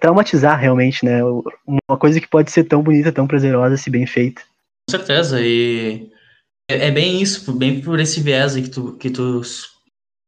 traumatizar 0.00 0.58
realmente, 0.58 1.04
né? 1.04 1.20
Uma 1.24 1.98
coisa 1.98 2.20
que 2.20 2.28
pode 2.28 2.50
ser 2.50 2.64
tão 2.64 2.82
bonita, 2.82 3.12
tão 3.12 3.26
prazerosa, 3.26 3.76
se 3.76 3.90
bem 3.90 4.06
feita. 4.06 4.42
Com 4.88 4.96
certeza, 4.96 5.40
e 5.40 6.10
é, 6.70 6.88
é 6.88 6.90
bem 6.90 7.20
isso, 7.20 7.52
bem 7.52 7.80
por 7.80 8.00
esse 8.00 8.20
viés 8.20 8.54
que 8.54 8.68
tu, 8.68 8.96
que 8.96 9.10
tu 9.10 9.42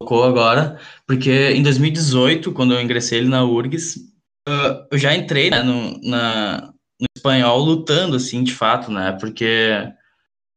colocou 0.00 0.25
agora, 0.25 0.80
porque 1.06 1.50
em 1.50 1.62
2018, 1.62 2.52
quando 2.52 2.75
eu 2.75 2.80
ingressei 2.80 3.23
na 3.25 3.44
URGS, 3.44 4.00
eu 4.90 4.99
já 4.99 5.14
entrei 5.14 5.50
né, 5.50 5.62
no, 5.62 6.00
na, 6.02 6.73
no 7.00 7.06
espanhol 7.16 7.58
lutando, 7.58 8.16
assim, 8.16 8.44
de 8.44 8.54
fato, 8.54 8.90
né? 8.90 9.12
Porque 9.20 9.70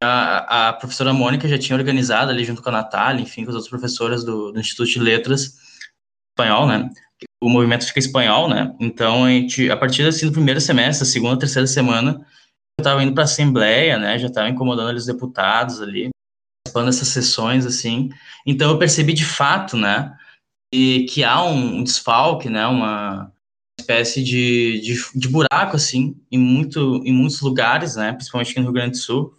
a, 0.01 0.69
a 0.69 0.73
professora 0.73 1.13
Mônica 1.13 1.47
já 1.47 1.57
tinha 1.57 1.77
organizado 1.77 2.31
ali 2.31 2.43
junto 2.45 2.61
com 2.61 2.69
a 2.69 2.73
Natália, 2.73 3.21
enfim, 3.21 3.43
com 3.43 3.49
as 3.49 3.55
outras 3.55 3.69
professoras 3.69 4.23
do, 4.23 4.51
do 4.51 4.59
Instituto 4.59 4.89
de 4.89 4.99
Letras, 4.99 5.55
espanhol, 6.31 6.67
né? 6.67 6.89
O 7.41 7.49
movimento 7.49 7.85
fica 7.85 7.99
espanhol, 7.99 8.49
né? 8.49 8.75
Então, 8.79 9.25
a, 9.25 9.29
gente, 9.29 9.69
a 9.69 9.77
partir 9.77 10.03
assim, 10.03 10.25
do 10.25 10.31
primeiro 10.31 10.59
semestre, 10.59 11.07
segunda, 11.07 11.39
terceira 11.39 11.67
semana, 11.67 12.25
eu 12.77 12.81
estava 12.81 13.03
indo 13.03 13.13
para 13.13 13.23
a 13.23 13.25
Assembleia, 13.25 13.97
né? 13.97 14.17
Já 14.17 14.27
estava 14.27 14.49
incomodando 14.49 14.89
ali 14.89 14.97
os 14.97 15.05
deputados 15.05 15.81
ali, 15.81 16.09
participando 16.63 16.85
dessas 16.87 17.07
sessões, 17.09 17.65
assim. 17.65 18.09
Então, 18.45 18.71
eu 18.71 18.79
percebi 18.79 19.13
de 19.13 19.25
fato, 19.25 19.77
né? 19.77 20.15
E 20.73 21.05
que 21.05 21.23
há 21.23 21.43
um, 21.43 21.77
um 21.77 21.83
desfalque, 21.83 22.49
né? 22.49 22.65
Uma 22.67 23.31
espécie 23.79 24.23
de, 24.23 24.81
de, 24.81 25.19
de, 25.19 25.27
buraco, 25.27 25.75
assim, 25.75 26.15
em, 26.31 26.37
muito, 26.37 27.01
em 27.05 27.13
muitos 27.13 27.41
lugares, 27.41 27.95
né? 27.95 28.13
Principalmente 28.13 28.51
aqui 28.51 28.59
no 28.59 28.65
Rio 28.65 28.73
Grande 28.73 28.91
do 28.91 28.97
Sul. 28.97 29.33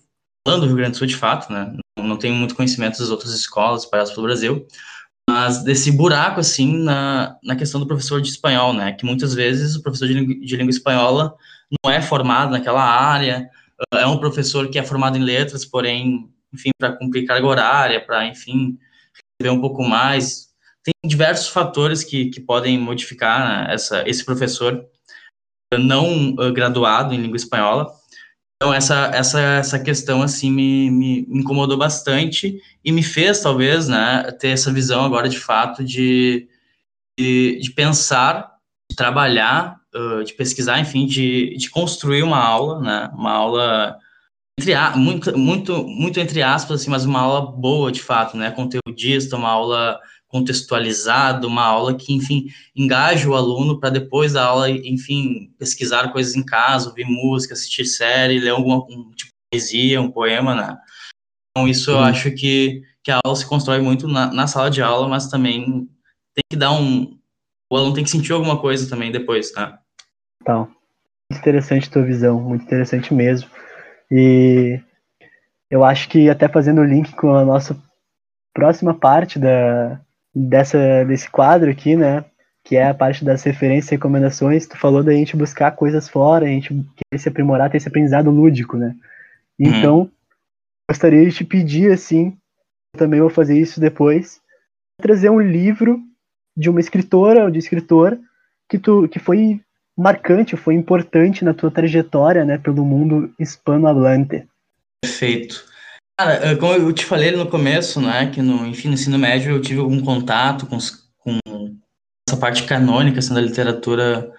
Falando 0.47 0.63
do 0.63 0.67
Rio 0.69 0.77
Grande 0.77 0.93
do 0.93 0.97
Sul, 0.97 1.07
de 1.07 1.17
fato, 1.17 1.53
né? 1.53 1.77
Não, 1.99 2.17
tenho 2.17 2.35
muito 2.35 2.55
conhecimento 2.55 2.99
das 2.99 3.11
outras 3.11 3.33
escolas 3.33 3.85
espalhadas 3.85 4.13
pelo 4.13 4.27
Brasil, 4.27 4.67
mas 5.31 5.63
desse 5.63 5.93
buraco, 5.93 6.41
assim, 6.41 6.77
na, 6.77 7.37
na 7.41 7.55
questão 7.55 7.81
do 7.81 7.87
professor 7.87 8.21
de 8.21 8.29
espanhol, 8.29 8.73
né? 8.73 8.93
Que 8.93 9.07
muitas 9.07 9.33
vezes 9.33 9.77
o 9.77 9.83
professor 9.83 10.09
de, 10.09 10.15
língua, 10.15 10.35
de 10.35 10.57
língua 10.57 10.71
espanhola 10.71 11.37
não 11.85 11.93
é 11.93 12.03
formado 12.03 12.51
naquela 12.51 12.83
área, 12.83 13.49
é 13.95 14.07
um 14.07 14.19
professor 14.19 14.69
que 14.69 14.77
é 14.77 14.83
formado 14.83 15.17
em 15.17 15.23
letras, 15.23 15.65
porém, 15.65 16.29
enfim, 16.53 16.71
para 16.77 16.93
cumprir 16.93 17.27
carga 17.27 17.47
horária, 17.47 18.05
para, 18.05 18.27
enfim, 18.27 18.77
receber 19.39 19.57
um 19.57 19.61
pouco 19.61 19.85
mais. 19.85 20.49
Tem 20.83 20.95
diversos 21.09 21.49
fatores 21.49 22.03
que, 22.03 22.29
que 22.31 22.41
podem 22.41 22.77
modificar 22.77 23.69
né, 23.69 23.73
essa, 23.73 24.03
esse 24.09 24.25
professor 24.25 24.85
não 25.79 26.31
uh, 26.31 26.53
graduado 26.53 27.15
em 27.15 27.23
língua 27.23 27.37
espanhola. 27.37 27.87
Então, 28.63 28.75
essa, 28.75 29.11
essa, 29.15 29.41
essa 29.41 29.79
questão, 29.79 30.21
assim, 30.21 30.51
me, 30.51 30.91
me 30.91 31.21
incomodou 31.31 31.79
bastante 31.79 32.61
e 32.85 32.93
me 32.93 33.03
fez, 33.03 33.41
talvez, 33.41 33.89
né, 33.89 34.31
ter 34.39 34.49
essa 34.49 34.71
visão 34.71 35.03
agora, 35.03 35.31
de 35.31 35.39
fato, 35.39 35.83
de, 35.83 36.47
de, 37.19 37.59
de 37.59 37.71
pensar, 37.73 38.53
de 38.91 38.95
trabalhar, 38.95 39.81
uh, 39.95 40.23
de 40.23 40.35
pesquisar, 40.35 40.79
enfim, 40.79 41.07
de, 41.07 41.57
de 41.57 41.71
construir 41.71 42.23
uma 42.23 42.37
aula, 42.37 42.81
né, 42.83 43.11
uma 43.15 43.33
aula 43.33 43.97
entre 44.59 44.75
muito, 44.95 45.39
muito, 45.39 45.83
muito 45.85 46.21
entre 46.21 46.43
aspas, 46.43 46.83
assim, 46.83 46.91
mas 46.91 47.07
uma 47.07 47.21
aula 47.21 47.51
boa, 47.51 47.91
de 47.91 48.03
fato, 48.03 48.37
né, 48.37 48.51
conteudista, 48.51 49.37
uma 49.37 49.49
aula 49.49 49.99
contextualizado, 50.31 51.49
uma 51.49 51.65
aula 51.65 51.95
que, 51.95 52.15
enfim, 52.15 52.47
engaje 52.75 53.29
o 53.29 53.35
aluno 53.35 53.81
para 53.81 53.91
depois 53.91 54.33
da 54.33 54.45
aula, 54.45 54.71
enfim, 54.71 55.53
pesquisar 55.59 56.13
coisas 56.13 56.37
em 56.37 56.45
casa, 56.45 56.89
ouvir 56.89 57.05
música, 57.05 57.53
assistir 57.53 57.85
série, 57.85 58.39
ler 58.39 58.51
alguma 58.51 58.77
um, 58.89 59.11
tipo, 59.11 59.33
poesia, 59.53 60.01
um 60.01 60.11
poema, 60.11 60.55
né? 60.55 60.79
Então, 61.51 61.69
isso 61.69 61.91
eu 61.91 61.99
acho 61.99 62.31
que, 62.31 62.83
que 63.03 63.11
a 63.11 63.19
aula 63.25 63.37
se 63.37 63.45
constrói 63.45 63.81
muito 63.81 64.07
na, 64.07 64.33
na 64.33 64.47
sala 64.47 64.71
de 64.71 64.81
aula, 64.81 65.09
mas 65.09 65.27
também 65.27 65.89
tem 66.35 66.45
que 66.49 66.57
dar 66.57 66.73
um... 66.73 67.19
O 67.69 67.77
aluno 67.77 67.95
tem 67.95 68.05
que 68.05 68.11
sentir 68.11 68.33
alguma 68.33 68.61
coisa 68.61 68.89
também 68.89 69.11
depois, 69.11 69.51
tá? 69.51 69.81
Então, 70.41 70.69
muito 71.31 71.41
interessante 71.41 71.89
a 71.89 71.93
tua 71.93 72.03
visão, 72.03 72.41
muito 72.41 72.65
interessante 72.65 73.13
mesmo. 73.13 73.51
E 74.11 74.81
eu 75.69 75.85
acho 75.85 76.09
que 76.09 76.31
até 76.31 76.49
fazendo 76.49 76.81
o 76.81 76.85
link 76.85 77.13
com 77.17 77.35
a 77.35 77.45
nossa 77.45 77.77
próxima 78.55 78.95
parte 78.95 79.39
da, 79.39 80.01
dessa, 80.35 81.05
desse 81.05 81.31
quadro 81.31 81.71
aqui, 81.71 81.97
né? 81.97 82.25
Que 82.65 82.77
é 82.77 82.89
a 82.89 82.95
parte 82.95 83.25
das 83.25 83.43
referências 83.43 83.91
e 83.91 83.95
recomendações. 83.95 84.67
Tu 84.67 84.77
falou 84.77 85.03
da 85.03 85.13
gente 85.13 85.37
buscar 85.37 85.73
coisas 85.73 86.09
fora, 86.09 86.47
a 86.47 86.49
gente 86.49 86.69
querer 86.69 87.19
se 87.19 87.29
aprimorar, 87.29 87.71
ter 87.71 87.79
esse 87.79 87.89
aprendizado 87.89 88.31
lúdico, 88.31 88.77
né? 88.77 88.95
Uhum. 89.59 89.67
Então, 89.69 90.11
gostaria 90.91 91.25
de 91.25 91.33
te 91.33 91.45
pedir, 91.45 91.93
assim, 91.93 92.37
eu 92.95 92.99
também 92.99 93.21
vou 93.21 93.31
fazer 93.31 93.59
isso 93.59 93.81
depois, 93.81 94.41
trazer 95.01 95.31
um 95.31 95.41
livro 95.41 96.01
de 96.57 96.69
uma 96.69 96.81
escritora 96.81 97.45
ou 97.45 97.51
de 97.51 97.59
escritor 97.59 98.19
que, 98.69 98.79
tu, 98.79 99.09
que 99.09 99.19
foi 99.19 99.61
marcante, 99.97 100.57
foi 100.57 100.75
importante 100.75 101.45
na 101.45 101.55
tua 101.55 101.71
trajetória, 101.71 102.45
né, 102.45 102.59
pelo 102.59 102.85
mundo 102.85 103.33
hispanohablante. 103.39 104.47
Perfeito. 105.03 105.70
Cara, 106.21 106.55
como 106.59 106.75
eu 106.75 106.93
te 106.93 107.07
falei 107.07 107.31
no 107.31 107.49
começo, 107.49 107.99
né, 107.99 108.31
que 108.31 108.43
no, 108.43 108.67
enfim, 108.67 108.89
no 108.89 108.95
ensino 108.95 109.19
médio 109.19 109.53
eu 109.53 109.63
tive 109.63 109.81
algum 109.81 110.05
contato 110.05 110.67
com, 110.67 110.77
com 111.17 111.39
essa 112.29 112.39
parte 112.39 112.67
canônica, 112.67 113.21
assim, 113.21 113.33
da 113.33 113.41
literatura 113.41 114.31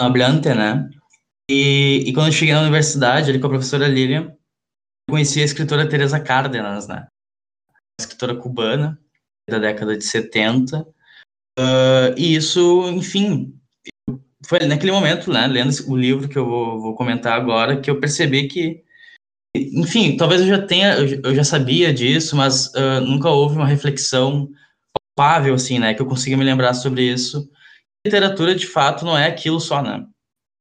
hablante, 0.00 0.48
né, 0.50 0.88
e, 1.50 2.04
e 2.06 2.12
quando 2.12 2.28
eu 2.28 2.32
cheguei 2.32 2.54
na 2.54 2.60
universidade, 2.60 3.28
ali 3.28 3.40
com 3.40 3.48
a 3.48 3.50
professora 3.50 3.88
Lilian, 3.88 4.32
conheci 5.08 5.42
a 5.42 5.44
escritora 5.44 5.88
Teresa 5.88 6.20
Cárdenas, 6.20 6.86
né, 6.86 7.08
escritora 8.00 8.36
cubana, 8.36 8.96
da 9.50 9.58
década 9.58 9.98
de 9.98 10.04
70, 10.04 10.82
uh, 10.82 12.14
e 12.16 12.36
isso, 12.36 12.88
enfim, 12.90 13.58
foi 14.46 14.60
naquele 14.60 14.92
momento, 14.92 15.32
né, 15.32 15.48
lendo 15.48 15.72
o 15.88 15.96
livro 15.96 16.28
que 16.28 16.38
eu 16.38 16.46
vou, 16.46 16.80
vou 16.80 16.94
comentar 16.94 17.32
agora, 17.32 17.80
que 17.80 17.90
eu 17.90 17.98
percebi 17.98 18.46
que 18.46 18.88
enfim, 19.54 20.16
talvez 20.16 20.42
eu 20.42 20.46
já 20.46 20.62
tenha, 20.62 20.94
eu 20.96 21.34
já 21.34 21.42
sabia 21.42 21.92
disso, 21.92 22.36
mas 22.36 22.66
uh, 22.74 23.00
nunca 23.00 23.28
houve 23.28 23.56
uma 23.56 23.66
reflexão 23.66 24.48
palpável, 25.16 25.54
assim, 25.54 25.78
né, 25.78 25.94
que 25.94 26.00
eu 26.00 26.06
consiga 26.06 26.36
me 26.36 26.44
lembrar 26.44 26.74
sobre 26.74 27.02
isso. 27.02 27.50
Literatura, 28.06 28.54
de 28.54 28.66
fato, 28.66 29.04
não 29.04 29.16
é 29.16 29.26
aquilo 29.26 29.60
só, 29.60 29.82
né? 29.82 30.06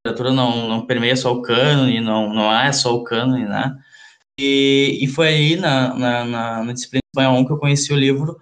Literatura 0.05 0.33
não, 0.33 0.67
não 0.67 0.85
permeia 0.85 1.15
só 1.15 1.33
o 1.33 1.41
cânone, 1.41 2.01
não, 2.01 2.33
não 2.33 2.53
é 2.53 2.71
só 2.71 2.93
o 2.95 3.03
cânone, 3.03 3.45
né? 3.45 3.77
E, 4.39 4.99
e 5.01 5.07
foi 5.07 5.27
aí 5.27 5.55
na, 5.55 5.93
na, 5.93 6.25
na, 6.25 6.63
na 6.63 6.73
disciplina 6.73 7.01
espanhol 7.13 7.45
que 7.45 7.51
eu 7.51 7.57
conheci 7.57 7.93
o 7.93 7.97
livro 7.97 8.37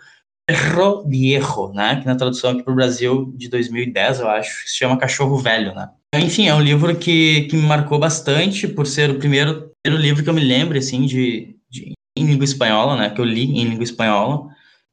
Perro 0.48 1.04
Viejo, 1.08 1.74
né? 1.74 2.00
Que 2.00 2.06
na 2.06 2.16
tradução 2.16 2.52
aqui 2.52 2.64
para 2.64 2.72
o 2.72 2.76
Brasil 2.76 3.34
de 3.36 3.50
2010, 3.50 4.20
eu 4.20 4.30
acho, 4.30 4.68
se 4.68 4.78
chama 4.78 4.98
Cachorro 4.98 5.38
Velho, 5.38 5.76
né? 5.76 5.90
Enfim, 6.16 6.48
é 6.48 6.56
um 6.56 6.62
livro 6.62 6.96
que, 6.96 7.44
que 7.44 7.58
me 7.58 7.64
marcou 7.64 8.00
bastante 8.00 8.68
por 8.68 8.88
ser 8.88 9.10
o 9.10 9.20
primeiro, 9.20 9.67
primeiro 9.88 9.98
livro 9.98 10.24
que 10.24 10.30
eu 10.30 10.34
me 10.34 10.44
lembro, 10.44 10.78
assim, 10.78 11.06
de, 11.06 11.56
de, 11.70 11.94
em 12.18 12.26
língua 12.26 12.44
espanhola, 12.44 12.98
né, 12.98 13.10
que 13.10 13.22
eu 13.22 13.26
li 13.26 13.44
em 13.44 13.70
língua 13.70 13.84
espanhola, 13.84 14.50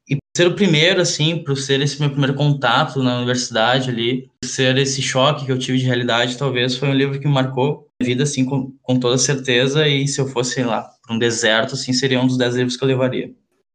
e 0.08 0.16
ser 0.36 0.46
o 0.46 0.54
primeiro, 0.54 1.00
assim, 1.00 1.42
por 1.42 1.56
ser 1.56 1.80
esse 1.80 1.98
meu 1.98 2.10
primeiro 2.10 2.34
contato 2.34 3.02
na 3.02 3.16
universidade 3.16 3.90
ali, 3.90 4.28
por 4.40 4.48
ser 4.48 4.76
esse 4.78 5.02
choque 5.02 5.46
que 5.46 5.52
eu 5.52 5.58
tive 5.58 5.78
de 5.78 5.86
realidade, 5.86 6.38
talvez 6.38 6.76
foi 6.76 6.88
um 6.88 6.94
livro 6.94 7.18
que 7.18 7.26
marcou 7.26 7.88
a 8.00 8.04
vida, 8.04 8.22
assim, 8.22 8.44
com, 8.44 8.72
com 8.82 9.00
toda 9.00 9.18
certeza, 9.18 9.88
e 9.88 10.06
se 10.06 10.20
eu 10.20 10.28
fosse, 10.28 10.54
sei 10.54 10.64
lá, 10.64 10.88
para 11.04 11.16
um 11.16 11.18
deserto, 11.18 11.74
assim, 11.74 11.92
seria 11.92 12.20
um 12.20 12.26
dos 12.26 12.38
dez 12.38 12.54
livros 12.54 12.76
que 12.76 12.84
eu 12.84 12.88
levaria. 12.88 13.32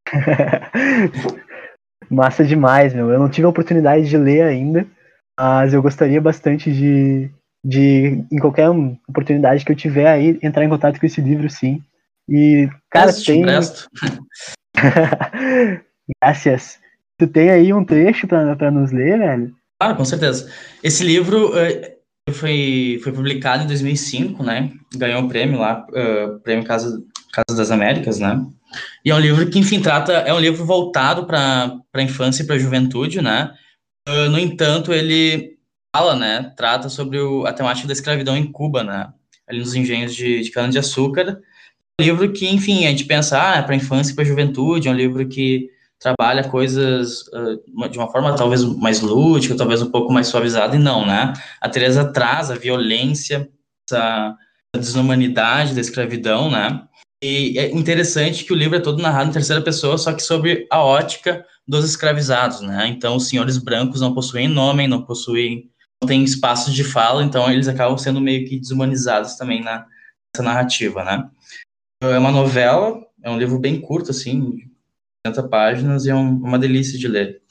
Massa 2.10 2.46
demais, 2.46 2.94
meu. 2.94 3.12
Eu 3.12 3.20
não 3.20 3.30
tive 3.30 3.46
a 3.46 3.50
oportunidade 3.50 4.10
de 4.10 4.18
ler 4.18 4.44
ainda, 4.44 4.88
mas 5.38 5.74
eu 5.74 5.82
gostaria 5.82 6.20
bastante 6.20 6.72
de, 6.72 7.30
de, 7.64 8.24
em 8.32 8.40
qualquer 8.40 8.70
oportunidade 9.08 9.66
que 9.66 9.72
eu 9.72 9.76
tiver 9.76 10.08
aí, 10.08 10.40
entrar 10.42 10.64
em 10.64 10.70
contato 10.70 11.00
com 11.00 11.06
esse 11.06 11.22
livro, 11.22 11.50
sim. 11.50 11.82
E, 12.28 12.70
cara, 12.90 13.12
tem. 13.14 13.44
Graças. 16.22 16.80
Tu 17.18 17.28
tem 17.28 17.50
aí 17.50 17.74
um 17.74 17.84
trecho 17.84 18.28
para 18.28 18.72
nos 18.72 18.92
ler, 18.92 19.20
velho? 19.20 19.54
Ah, 19.82 19.94
com 19.94 20.06
certeza. 20.06 20.50
Esse 20.84 21.04
livro 21.04 21.50
uh, 21.50 22.34
foi, 22.34 23.00
foi 23.04 23.12
publicado 23.12 23.64
em 23.64 23.68
2005, 23.68 24.42
né? 24.44 24.72
Ganhou 24.96 25.22
o 25.22 25.26
um 25.26 25.28
prêmio 25.28 25.60
lá, 25.60 25.86
uh, 25.90 26.40
prêmio 26.40 26.66
Casa, 26.66 27.02
Casa 27.34 27.58
das 27.58 27.72
Américas, 27.72 28.20
né? 28.20 28.42
E 29.04 29.12
é 29.12 29.16
um 29.16 29.20
livro 29.20 29.50
que, 29.50 29.60
enfim, 29.60 29.82
trata. 29.82 30.14
É 30.14 30.34
um 30.34 30.40
livro 30.40 30.66
voltado 30.66 31.26
para 31.26 31.78
a 31.94 32.02
infância 32.02 32.44
e 32.44 32.46
para 32.46 32.56
a 32.56 32.60
juventude, 32.60 33.22
né? 33.22 33.52
Uh, 34.08 34.30
no 34.30 34.40
entanto, 34.40 34.94
ele 34.94 35.59
fala, 35.96 36.16
né, 36.16 36.54
trata 36.56 36.90
sobre 36.90 37.20
o, 37.20 37.46
a 37.46 37.54
temática 37.54 37.88
da 37.88 37.94
escravidão 37.94 38.38
em 38.38 38.52
Cuba, 38.52 38.84
né, 38.84 39.12
ali 39.48 39.60
nos 39.60 39.76
engenhos 39.76 40.16
de, 40.16 40.42
de 40.42 40.52
cana-de-açúcar. 40.52 41.42
Um 42.00 42.04
livro 42.04 42.32
que, 42.32 42.48
enfim, 42.48 42.86
a 42.86 42.90
gente 42.90 43.06
pensa, 43.06 43.42
ah, 43.42 43.58
é 43.58 43.62
para 43.62 43.74
a 43.74 43.78
infância 43.78 44.12
e 44.12 44.16
para 44.16 44.24
a 44.24 44.28
juventude, 44.28 44.88
é 44.88 44.92
um 44.92 44.96
livro 44.96 45.28
que 45.28 45.70
trabalha 46.00 46.48
coisas 46.48 47.24
uh, 47.28 47.90
de 47.90 47.98
uma 47.98 48.10
forma 48.10 48.34
talvez 48.36 48.64
mais 48.64 49.02
lúdica, 49.02 49.58
talvez 49.58 49.82
um 49.82 49.92
pouco 49.92 50.12
mais 50.14 50.28
suavizada, 50.28 50.76
e 50.76 50.80
não, 50.80 51.06
né? 51.06 51.34
A 51.60 51.68
Teresa 51.68 52.06
traz 52.06 52.50
a 52.50 52.56
violência, 52.56 53.50
essa 53.86 54.36
desumanidade 54.74 55.76
da 55.76 55.82
escravidão, 55.82 56.50
né? 56.50 56.82
E 57.22 57.60
é 57.60 57.70
interessante 57.72 58.46
que 58.46 58.54
o 58.54 58.56
livro 58.56 58.78
é 58.78 58.80
todo 58.80 59.02
narrado 59.02 59.30
em 59.30 59.34
terceira 59.34 59.62
pessoa, 59.62 59.98
só 59.98 60.14
que 60.14 60.24
sobre 60.24 60.66
a 60.72 60.82
ótica 60.82 61.46
dos 61.68 61.84
escravizados, 61.84 62.62
né? 62.62 62.88
Então, 62.88 63.18
os 63.18 63.28
senhores 63.28 63.58
brancos 63.58 64.00
não 64.00 64.14
possuem 64.14 64.48
nome, 64.48 64.88
não 64.88 65.02
possuem, 65.02 65.70
têm 66.06 66.24
espaço 66.24 66.72
de 66.72 66.84
fala, 66.84 67.24
então 67.24 67.52
eles 67.52 67.68
acabam 67.68 67.98
sendo 67.98 68.22
meio 68.22 68.48
que 68.48 68.60
desumanizados 68.60 69.36
também 69.36 69.62
na, 69.62 69.86
nessa 70.34 70.44
narrativa, 70.44 71.04
né? 71.04 71.30
É 72.02 72.18
uma 72.18 72.32
novela, 72.32 73.02
é 73.22 73.30
um 73.30 73.38
livro 73.38 73.60
bem 73.60 73.80
curto, 73.80 74.12
assim, 74.12 74.60
70 75.28 75.50
páginas, 75.50 76.06
e 76.06 76.10
é 76.10 76.16
um, 76.16 76.38
uma 76.38 76.58
delícia 76.58 76.98
de 76.98 77.08
ler. 77.08 77.42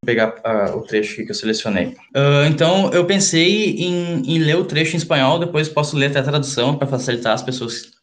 Vou 0.00 0.06
pegar 0.06 0.28
uh, 0.28 0.76
o 0.76 0.82
trecho 0.82 1.24
que 1.24 1.30
eu 1.30 1.34
selecionei. 1.34 1.88
Uh, 2.14 2.46
então, 2.48 2.92
eu 2.92 3.04
pensei 3.04 3.70
em, 3.72 4.22
em, 4.22 4.38
ler 4.38 4.56
o 4.56 4.64
trecho 4.64 4.94
em 4.94 4.98
espanhol, 4.98 5.40
depois 5.40 5.68
posso 5.68 5.96
ler 5.96 6.10
até 6.10 6.20
a 6.20 6.24
tradução 6.24 6.78
para 6.78 6.86
facilitar 6.86 7.34
as 7.34 7.42
pessoas 7.42 7.98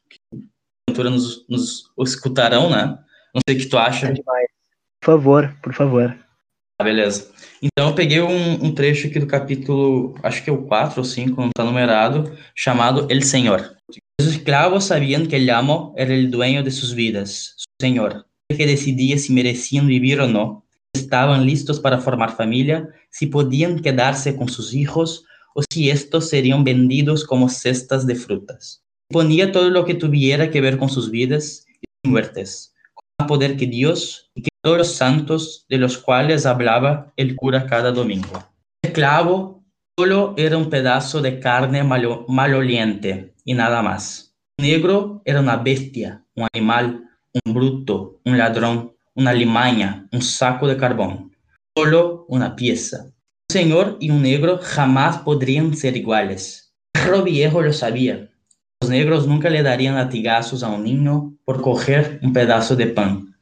porventura 0.95 1.09
nos, 1.09 1.45
nos 1.49 1.91
escutarão, 1.99 2.69
né? 2.69 2.97
Não 3.33 3.41
sei 3.47 3.57
o 3.57 3.59
que 3.59 3.65
tu 3.65 3.77
acha. 3.77 4.07
É 4.07 4.13
por 4.13 5.05
favor, 5.05 5.55
por 5.61 5.73
favor. 5.73 6.17
Ah, 6.77 6.83
beleza. 6.83 7.31
Então 7.61 7.89
eu 7.89 7.95
peguei 7.95 8.21
um, 8.21 8.65
um, 8.65 8.73
trecho 8.73 9.07
aqui 9.07 9.17
do 9.17 9.27
capítulo, 9.27 10.13
acho 10.21 10.43
que 10.43 10.49
é 10.49 10.53
o 10.53 10.63
4 10.63 10.99
ou 10.99 11.05
5, 11.05 11.39
não 11.39 11.47
está 11.47 11.63
numerado, 11.63 12.37
chamado 12.53 13.07
El 13.09 13.21
Senhor. 13.21 13.75
Os 14.19 14.27
escravos 14.27 14.83
sabiam 14.83 15.25
que 15.25 15.35
el 15.35 15.49
amo 15.49 15.93
era 15.97 16.13
o 16.13 16.29
dueño 16.29 16.63
de 16.63 16.71
suas 16.71 16.91
vidas, 16.91 17.53
su 17.57 17.65
senhor, 17.81 18.25
que 18.49 18.65
decidia 18.65 19.17
se 19.17 19.31
mereciam 19.31 19.85
viver 19.85 20.19
ou 20.19 20.27
não, 20.27 20.63
estavam 20.95 21.43
listos 21.43 21.79
para 21.79 21.99
formar 21.99 22.35
família, 22.35 22.87
se 23.09 23.27
podiam 23.27 23.77
quedar-se 23.77 24.33
com 24.33 24.47
seus 24.47 24.69
filhos 24.69 25.23
ou 25.55 25.63
se 25.71 25.87
estes 25.87 26.25
seriam 26.25 26.63
vendidos 26.63 27.23
como 27.23 27.49
cestas 27.49 28.05
de 28.05 28.15
frutas. 28.15 28.81
Ponía 29.11 29.51
todo 29.51 29.69
lo 29.69 29.85
que 29.85 29.93
tuviera 29.93 30.49
que 30.49 30.61
ver 30.61 30.77
con 30.77 30.89
sus 30.89 31.09
vidas 31.09 31.65
y 32.03 32.09
muertes, 32.09 32.73
con 32.93 33.03
el 33.21 33.27
poder 33.27 33.55
que 33.55 33.65
Dios 33.65 34.29
y 34.35 34.41
que 34.41 34.49
los 34.73 34.95
santos 34.95 35.65
de 35.69 35.77
los 35.77 35.97
cuales 35.97 36.45
hablaba 36.45 37.13
el 37.17 37.35
cura 37.35 37.67
cada 37.67 37.91
domingo. 37.91 38.43
El 38.81 38.93
clavo 38.93 39.63
solo 39.97 40.33
era 40.37 40.57
un 40.57 40.69
pedazo 40.69 41.21
de 41.21 41.39
carne 41.39 41.83
malo, 41.83 42.25
maloliente 42.27 43.35
y 43.43 43.53
nada 43.53 43.81
más. 43.81 44.35
El 44.57 44.67
negro 44.67 45.21
era 45.25 45.39
una 45.39 45.57
bestia, 45.57 46.23
un 46.35 46.47
animal, 46.53 47.03
un 47.45 47.53
bruto, 47.53 48.19
un 48.25 48.37
ladrón, 48.37 48.93
una 49.13 49.33
limaña, 49.33 50.07
un 50.11 50.21
saco 50.21 50.67
de 50.67 50.77
carbón. 50.77 51.31
Solo 51.77 52.25
una 52.27 52.55
pieza. 52.55 53.03
Un 53.05 53.53
señor 53.53 53.97
y 53.99 54.09
un 54.09 54.21
negro 54.21 54.59
jamás 54.61 55.19
podrían 55.19 55.75
ser 55.75 55.95
iguales. 55.95 56.73
El 56.93 57.21
viejo 57.21 57.61
lo 57.61 57.71
sabía 57.71 58.31
Los 58.81 58.89
negros 58.89 59.27
nunca 59.27 59.49
le 59.49 59.61
darían 59.61 59.95
latigazos 59.95 60.63
a 60.63 60.69
un 60.69 60.83
niño 60.83 61.37
por 61.45 61.61
coger 61.61 62.19
un 62.23 62.33
pedazo 62.33 62.75
de 62.75 62.87
pan. 62.87 63.34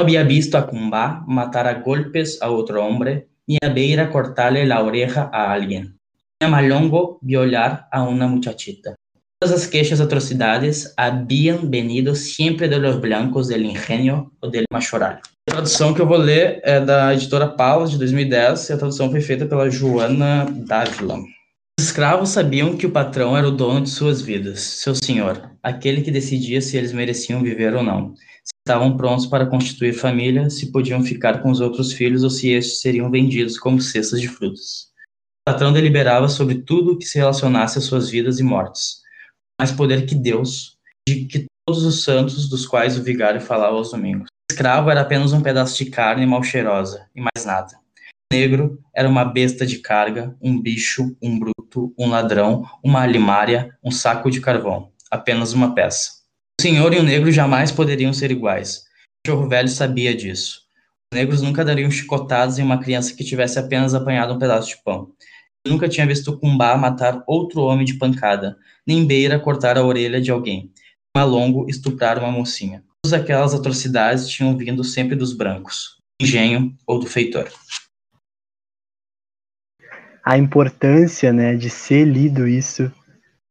Había 0.00 0.22
visto 0.22 0.56
a 0.56 0.66
Cumbá 0.66 1.22
matar 1.26 1.66
a 1.66 1.74
golpes 1.74 2.38
a 2.40 2.50
otro 2.50 2.82
hombre, 2.82 3.28
ni 3.46 3.58
a 3.62 3.68
Beira 3.68 4.08
cortarle 4.08 4.64
la 4.64 4.82
oreja 4.82 5.28
a 5.30 5.52
alguien, 5.52 5.98
ni 6.40 6.46
a 6.46 6.48
Malongo 6.48 7.18
violar 7.20 7.86
a 7.92 8.02
una 8.02 8.26
muchachita. 8.26 8.94
Todas 9.38 9.54
as 9.54 9.66
queixas 9.66 10.00
atrocidades 10.00 10.94
haviam 10.96 11.68
venido 11.68 12.14
sempre 12.14 12.66
de 12.66 12.78
los 12.78 12.98
blancos 12.98 13.48
del 13.48 13.66
ingenio 13.66 14.32
ou 14.40 14.50
del 14.50 14.64
machoral. 14.72 15.18
A 15.46 15.52
tradução 15.52 15.92
que 15.92 16.00
eu 16.00 16.06
vou 16.06 16.16
ler 16.16 16.62
é 16.64 16.80
da 16.80 17.12
editora 17.12 17.48
Paula, 17.48 17.86
de 17.86 17.98
2010, 17.98 18.70
e 18.70 18.72
a 18.72 18.78
tradução 18.78 19.10
foi 19.10 19.20
feita 19.20 19.44
pela 19.44 19.68
Joana 19.68 20.46
Dávila. 20.66 21.18
Os 21.80 21.86
escravos 21.86 22.28
sabiam 22.28 22.76
que 22.76 22.84
o 22.84 22.90
patrão 22.90 23.34
era 23.34 23.48
o 23.48 23.50
dono 23.50 23.80
de 23.80 23.88
suas 23.88 24.20
vidas, 24.20 24.60
seu 24.60 24.94
senhor, 24.94 25.50
aquele 25.62 26.02
que 26.02 26.10
decidia 26.10 26.60
se 26.60 26.76
eles 26.76 26.92
mereciam 26.92 27.42
viver 27.42 27.74
ou 27.74 27.82
não, 27.82 28.14
se 28.14 28.52
estavam 28.58 28.98
prontos 28.98 29.24
para 29.24 29.46
constituir 29.46 29.94
família, 29.94 30.50
se 30.50 30.70
podiam 30.70 31.02
ficar 31.02 31.40
com 31.40 31.50
os 31.50 31.58
outros 31.58 31.94
filhos 31.94 32.22
ou 32.22 32.28
se 32.28 32.50
estes 32.50 32.82
seriam 32.82 33.10
vendidos 33.10 33.58
como 33.58 33.80
cestas 33.80 34.20
de 34.20 34.28
frutas. 34.28 34.90
O 35.40 35.50
patrão 35.50 35.72
deliberava 35.72 36.28
sobre 36.28 36.56
tudo 36.56 36.92
o 36.92 36.98
que 36.98 37.06
se 37.06 37.16
relacionasse 37.16 37.78
às 37.78 37.84
suas 37.84 38.10
vidas 38.10 38.38
e 38.38 38.42
mortes, 38.42 38.96
mais 39.58 39.72
poder 39.72 40.04
que 40.04 40.14
Deus, 40.14 40.76
de 41.08 41.24
que 41.24 41.46
todos 41.66 41.82
os 41.82 42.04
santos 42.04 42.46
dos 42.46 42.66
quais 42.66 42.98
o 42.98 43.02
vigário 43.02 43.40
falava 43.40 43.76
aos 43.76 43.90
domingos. 43.90 44.28
O 44.50 44.52
escravo 44.52 44.90
era 44.90 45.00
apenas 45.00 45.32
um 45.32 45.40
pedaço 45.40 45.82
de 45.82 45.90
carne 45.90 46.26
mal 46.26 46.42
cheirosa, 46.42 47.06
e 47.16 47.22
mais 47.22 47.46
nada 47.46 47.79
negro 48.32 48.78
era 48.94 49.08
uma 49.08 49.24
besta 49.24 49.66
de 49.66 49.78
carga, 49.78 50.36
um 50.40 50.60
bicho, 50.60 51.16
um 51.20 51.38
bruto, 51.38 51.92
um 51.98 52.08
ladrão, 52.08 52.64
uma 52.82 53.00
alimária, 53.00 53.76
um 53.82 53.90
saco 53.90 54.30
de 54.30 54.40
carvão, 54.40 54.92
apenas 55.10 55.52
uma 55.52 55.74
peça. 55.74 56.12
O 56.60 56.62
senhor 56.62 56.94
e 56.94 56.98
o 56.98 57.02
negro 57.02 57.32
jamais 57.32 57.72
poderiam 57.72 58.12
ser 58.12 58.30
iguais. 58.30 58.84
O 59.26 59.26
cachorro 59.26 59.48
velho 59.48 59.68
sabia 59.68 60.14
disso. 60.14 60.60
Os 61.12 61.18
negros 61.18 61.42
nunca 61.42 61.64
dariam 61.64 61.90
chicotadas 61.90 62.58
em 62.58 62.62
uma 62.62 62.78
criança 62.78 63.14
que 63.14 63.24
tivesse 63.24 63.58
apenas 63.58 63.94
apanhado 63.94 64.32
um 64.32 64.38
pedaço 64.38 64.68
de 64.68 64.82
pão. 64.84 65.10
Ele 65.64 65.74
nunca 65.74 65.88
tinha 65.88 66.06
visto 66.06 66.38
Cumbá 66.38 66.76
matar 66.76 67.24
outro 67.26 67.62
homem 67.62 67.84
de 67.84 67.94
pancada, 67.94 68.56
nem 68.86 69.04
Beira 69.04 69.40
cortar 69.40 69.76
a 69.76 69.84
orelha 69.84 70.20
de 70.20 70.30
alguém, 70.30 70.70
Malongo 71.16 71.68
estuprar 71.68 72.18
uma 72.18 72.30
mocinha. 72.30 72.84
Todas 73.02 73.20
aquelas 73.20 73.54
atrocidades 73.54 74.28
tinham 74.28 74.56
vindo 74.56 74.84
sempre 74.84 75.16
dos 75.16 75.32
brancos, 75.32 75.96
do 76.20 76.24
engenho 76.24 76.74
ou 76.86 77.00
do 77.00 77.06
feitor 77.06 77.50
a 80.30 80.38
importância 80.38 81.32
né, 81.32 81.56
de 81.56 81.68
ser 81.68 82.04
lido 82.04 82.46
isso, 82.46 82.88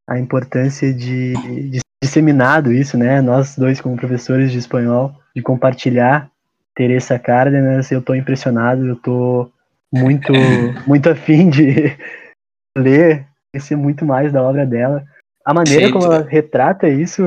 a 0.10 0.18
importância 0.18 0.94
de, 0.94 1.34
de 1.70 1.78
ser 1.80 1.84
disseminado 2.02 2.72
isso, 2.72 2.98
né? 2.98 3.20
Nós 3.22 3.58
dois 3.58 3.82
como 3.82 3.98
professores 3.98 4.50
de 4.50 4.60
espanhol, 4.60 5.14
de 5.36 5.42
compartilhar 5.42 6.32
Teresa 6.74 7.20
Cárdenas, 7.20 7.92
eu 7.92 8.00
estou 8.00 8.16
impressionado, 8.16 8.88
eu 8.88 8.94
estou 8.94 9.52
muito, 9.94 10.32
muito 10.88 11.10
afim 11.10 11.50
de 11.50 11.98
ler, 12.78 13.28
conhecer 13.52 13.76
muito 13.76 14.06
mais 14.06 14.32
da 14.32 14.42
obra 14.42 14.66
dela. 14.66 15.04
A 15.46 15.54
maneira 15.54 15.82
Feito. 15.82 16.00
como 16.00 16.06
ela 16.06 16.26
retrata 16.26 16.88
isso, 16.88 17.22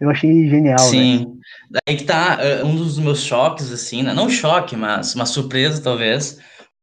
eu 0.00 0.08
achei 0.08 0.48
genial. 0.48 0.78
Né? 0.78 0.88
Sim. 0.88 1.26
Né? 1.70 1.80
Daí 1.86 1.96
que 1.98 2.04
tá 2.04 2.38
uh, 2.38 2.66
um 2.66 2.74
dos 2.74 2.98
meus 2.98 3.22
choques, 3.22 3.70
assim, 3.70 4.02
né? 4.02 4.14
não 4.14 4.30
choque, 4.30 4.74
mas 4.74 5.14
uma 5.14 5.26
surpresa, 5.26 5.82
talvez, 5.82 6.40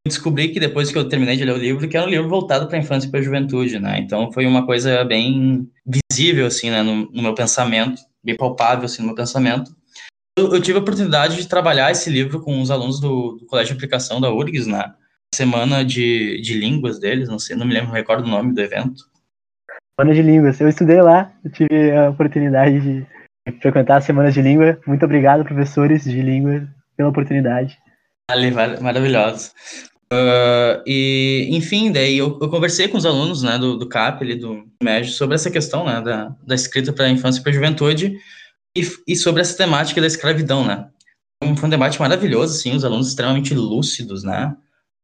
descobri 0.08 0.50
que 0.50 0.60
depois 0.60 0.92
que 0.92 0.98
eu 0.98 1.08
terminei 1.08 1.38
de 1.38 1.46
ler 1.46 1.54
o 1.54 1.58
livro, 1.58 1.88
que 1.88 1.96
era 1.96 2.06
um 2.06 2.10
livro 2.10 2.28
voltado 2.28 2.68
para 2.68 2.78
a 2.78 2.80
infância 2.80 3.08
e 3.08 3.12
para 3.12 3.20
a 3.20 3.24
juventude, 3.24 3.80
né? 3.80 4.00
Então 4.00 4.32
foi 4.32 4.46
uma 4.46 4.66
coisa 4.66 5.04
bem 5.04 5.70
visível, 5.86 6.48
assim, 6.48 6.70
né, 6.72 6.82
no, 6.82 7.12
no 7.12 7.22
meu 7.22 7.36
pensamento, 7.36 8.02
bem 8.24 8.36
palpável, 8.36 8.86
assim, 8.86 9.02
no 9.02 9.08
meu 9.08 9.16
pensamento. 9.16 9.72
Eu, 10.38 10.54
eu, 10.54 10.62
tive 10.62 10.78
a 10.80 10.82
oportunidade 10.82 11.36
de 11.36 11.48
trabalhar 11.48 11.92
esse 11.92 12.10
livro 12.10 12.42
com 12.42 12.62
os 12.62 12.72
alunos 12.72 13.00
do, 13.00 13.34
do 13.34 13.46
Colégio 13.46 13.74
de 13.74 13.78
Aplicação 13.78 14.20
da 14.20 14.32
URGS, 14.32 14.66
na 14.66 14.96
semana 15.36 15.84
de, 15.84 16.42
de 16.42 16.54
línguas 16.54 17.00
deles, 17.00 17.30
não 17.30 17.38
sei, 17.38 17.56
não 17.56 17.66
me 17.66 17.74
lembro, 17.74 17.90
não 17.90 17.96
recordo 17.96 18.26
o 18.26 18.30
nome 18.30 18.54
do 18.54 18.62
evento. 18.62 19.04
Semana 20.00 20.16
de 20.16 20.22
línguas, 20.22 20.60
eu 20.60 20.70
estudei 20.70 21.02
lá, 21.02 21.32
eu 21.44 21.52
tive 21.52 21.92
a 21.92 22.10
oportunidade 22.10 22.80
de 22.80 23.06
frequentar 23.62 23.98
a 23.98 24.02
semana 24.02 24.32
de 24.32 24.42
língua. 24.42 24.80
Muito 24.88 25.06
obrigado, 25.06 25.44
professores 25.44 26.06
de 26.06 26.22
língua, 26.22 26.68
pela 26.96 27.10
oportunidade. 27.10 27.78
Ali, 28.30 28.52
maravilhoso. 28.52 29.52
Uh, 30.12 30.84
e, 30.86 31.48
enfim, 31.52 31.90
daí 31.90 32.18
eu, 32.18 32.38
eu, 32.42 32.50
conversei 32.50 32.90
com 32.90 32.98
os 32.98 33.06
alunos 33.06 33.44
né, 33.44 33.58
do, 33.58 33.78
do 33.78 33.88
CAP, 33.88 34.22
ali, 34.22 34.36
do 34.36 34.68
MEG, 34.84 35.08
sobre 35.08 35.36
essa 35.36 35.50
questão 35.50 35.86
né, 35.86 36.02
da, 36.02 36.36
da 36.46 36.54
escrita 36.54 36.92
para 36.92 37.06
a 37.06 37.10
infância 37.10 37.40
e 37.40 37.44
para 37.44 37.52
a 37.52 37.56
juventude 37.56 38.20
e, 38.76 38.82
e, 39.08 39.16
sobre 39.16 39.42
essa 39.42 39.56
temática 39.56 40.02
da 40.02 40.08
escravidão, 40.08 40.66
né. 40.66 40.90
Foi 41.56 41.66
um 41.66 41.70
debate 41.70 41.98
maravilhoso, 42.00 42.56
assim, 42.58 42.76
os 42.76 42.84
alunos 42.84 43.08
extremamente 43.08 43.54
lúcidos, 43.54 44.22
né, 44.24 44.54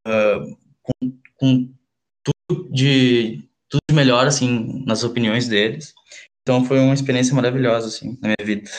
uh, 0.05 0.57
com, 0.83 1.17
com, 1.37 1.73
tudo 2.21 2.69
de, 2.69 3.41
tudo 3.69 3.81
de 3.89 3.95
melhor, 3.95 4.27
assim, 4.27 4.83
nas 4.85 5.05
opiniões 5.05 5.47
deles. 5.47 5.93
Então 6.41 6.65
foi 6.65 6.79
uma 6.79 6.93
experiência 6.93 7.33
maravilhosa, 7.33 7.87
assim, 7.87 8.17
na 8.21 8.27
minha 8.27 8.45
vida. 8.45 8.69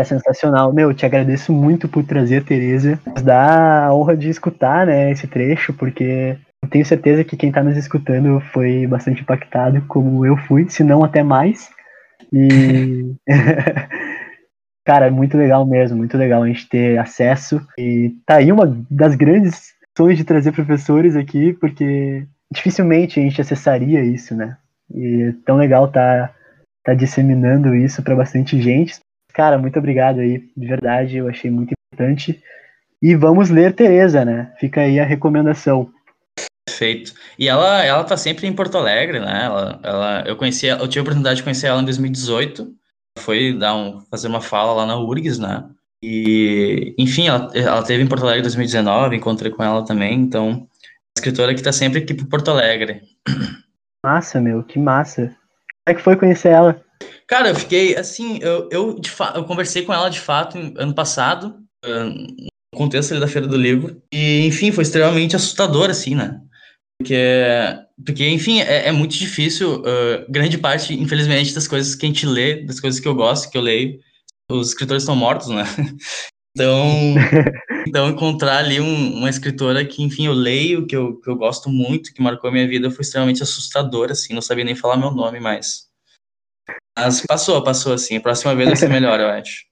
É 0.00 0.04
sensacional. 0.04 0.72
Meu, 0.72 0.94
te 0.94 1.04
agradeço 1.04 1.52
muito 1.52 1.86
por 1.86 2.02
trazer 2.02 2.38
a 2.38 2.44
Tereza. 2.44 2.98
Dá 3.22 3.84
a 3.84 3.94
honra 3.94 4.16
de 4.16 4.30
escutar, 4.30 4.86
né, 4.86 5.10
esse 5.10 5.26
trecho, 5.26 5.74
porque 5.74 6.38
tenho 6.70 6.86
certeza 6.86 7.22
que 7.22 7.36
quem 7.36 7.50
está 7.50 7.62
nos 7.62 7.76
escutando 7.76 8.40
foi 8.52 8.86
bastante 8.86 9.20
impactado, 9.20 9.82
como 9.88 10.24
eu 10.24 10.38
fui, 10.38 10.68
se 10.70 10.82
não 10.82 11.04
até 11.04 11.22
mais. 11.22 11.68
E. 12.32 13.14
Cara, 14.86 15.06
é 15.06 15.10
muito 15.10 15.36
legal 15.36 15.66
mesmo, 15.66 15.98
muito 15.98 16.16
legal 16.16 16.42
a 16.42 16.46
gente 16.46 16.66
ter 16.66 16.98
acesso. 16.98 17.60
E 17.78 18.14
tá 18.24 18.36
aí 18.36 18.50
uma 18.50 18.74
das 18.90 19.14
grandes 19.14 19.74
sonhos 19.96 20.16
de 20.16 20.24
trazer 20.24 20.52
professores 20.52 21.14
aqui, 21.14 21.52
porque 21.52 22.26
dificilmente 22.50 23.20
a 23.20 23.22
gente 23.22 23.40
acessaria 23.40 24.02
isso, 24.02 24.34
né? 24.34 24.56
E 24.94 25.24
é 25.28 25.34
tão 25.44 25.58
legal 25.58 25.88
tá, 25.88 26.34
tá 26.82 26.94
disseminando 26.94 27.74
isso 27.74 28.02
para 28.02 28.16
bastante 28.16 28.60
gente. 28.60 28.98
Cara, 29.32 29.58
muito 29.58 29.78
obrigado 29.78 30.20
aí, 30.20 30.44
de 30.56 30.66
verdade, 30.66 31.16
eu 31.16 31.28
achei 31.28 31.50
muito 31.50 31.72
importante. 31.72 32.42
E 33.02 33.14
vamos 33.14 33.48
ler 33.48 33.74
Tereza, 33.74 34.24
né? 34.24 34.52
Fica 34.58 34.82
aí 34.82 35.00
a 35.00 35.04
recomendação. 35.04 35.90
Perfeito. 36.66 37.14
E 37.38 37.48
ela, 37.48 37.84
ela 37.84 38.04
tá 38.04 38.16
sempre 38.16 38.46
em 38.46 38.52
Porto 38.52 38.76
Alegre, 38.76 39.20
né? 39.20 39.44
Ela, 39.44 39.80
ela, 39.82 40.24
eu 40.26 40.36
conheci, 40.36 40.66
eu 40.66 40.86
tive 40.86 41.00
a 41.00 41.02
oportunidade 41.02 41.36
de 41.36 41.42
conhecer 41.42 41.66
ela 41.66 41.80
em 41.80 41.84
2018. 41.84 42.72
Foi 43.18 43.52
dar 43.52 43.74
um, 43.74 44.00
fazer 44.10 44.28
uma 44.28 44.40
fala 44.40 44.72
lá 44.72 44.86
na 44.86 44.98
URGS, 44.98 45.38
né? 45.38 45.68
E, 46.02 46.94
enfim, 46.98 47.28
ela, 47.28 47.50
ela 47.54 47.82
teve 47.82 48.02
em 48.02 48.06
Porto 48.06 48.22
Alegre 48.22 48.40
em 48.40 48.44
2019, 48.44 49.16
encontrei 49.16 49.50
com 49.50 49.62
ela 49.62 49.84
também, 49.84 50.18
então, 50.18 50.66
escritora 51.16 51.54
que 51.54 51.62
tá 51.62 51.72
sempre 51.72 51.98
aqui 51.98 52.14
pro 52.14 52.26
Porto 52.26 52.50
Alegre. 52.50 53.02
Massa, 54.04 54.40
meu, 54.40 54.62
que 54.62 54.78
massa. 54.78 55.26
Como 55.26 55.88
é 55.88 55.94
que 55.94 56.00
foi 56.00 56.16
conhecer 56.16 56.48
ela? 56.48 56.82
Cara, 57.26 57.50
eu 57.50 57.54
fiquei 57.54 57.96
assim, 57.96 58.38
eu, 58.42 58.68
eu, 58.70 59.00
eu 59.34 59.44
conversei 59.44 59.82
com 59.82 59.92
ela 59.92 60.08
de 60.08 60.20
fato 60.20 60.58
ano 60.76 60.94
passado, 60.94 61.62
no 61.84 62.48
contexto 62.74 63.18
da 63.18 63.28
Feira 63.28 63.46
do 63.46 63.56
Livro, 63.56 64.02
e 64.12 64.46
enfim, 64.46 64.72
foi 64.72 64.82
extremamente 64.82 65.36
assustador, 65.36 65.90
assim, 65.90 66.14
né? 66.14 66.40
Porque, 66.98 67.16
porque 68.04 68.28
enfim, 68.28 68.60
é, 68.60 68.88
é 68.88 68.92
muito 68.92 69.16
difícil, 69.16 69.80
uh, 69.80 70.26
grande 70.28 70.58
parte, 70.58 70.92
infelizmente, 70.92 71.54
das 71.54 71.66
coisas 71.66 71.94
que 71.94 72.04
a 72.04 72.08
gente 72.08 72.26
lê, 72.26 72.62
das 72.64 72.80
coisas 72.80 73.00
que 73.00 73.08
eu 73.08 73.14
gosto, 73.14 73.50
que 73.50 73.56
eu 73.56 73.62
leio, 73.62 73.98
os 74.50 74.68
escritores 74.68 75.02
estão 75.02 75.16
mortos, 75.16 75.48
né? 75.48 75.64
Então, 76.52 77.14
Então, 77.86 78.08
encontrar 78.08 78.58
ali 78.58 78.80
um, 78.80 79.14
uma 79.18 79.30
escritora 79.30 79.84
que, 79.84 80.02
enfim, 80.02 80.26
eu 80.26 80.32
leio, 80.32 80.86
que 80.86 80.94
eu, 80.94 81.16
que 81.20 81.28
eu 81.28 81.36
gosto 81.36 81.68
muito, 81.68 82.12
que 82.12 82.22
marcou 82.22 82.48
a 82.48 82.52
minha 82.52 82.68
vida, 82.68 82.90
foi 82.90 83.02
extremamente 83.02 83.42
assustador, 83.42 84.10
assim, 84.10 84.34
não 84.34 84.42
sabia 84.42 84.64
nem 84.64 84.74
falar 84.74 84.96
meu 84.96 85.10
nome 85.10 85.40
mais. 85.40 85.89
Mas 86.98 87.24
passou, 87.26 87.62
passou, 87.62 87.92
assim. 87.92 88.16
A 88.16 88.20
próxima 88.20 88.54
vez 88.54 88.68
vai 88.68 88.76
ser 88.76 88.88
melhor, 88.88 89.18
eu 89.20 89.28
acho. 89.28 89.64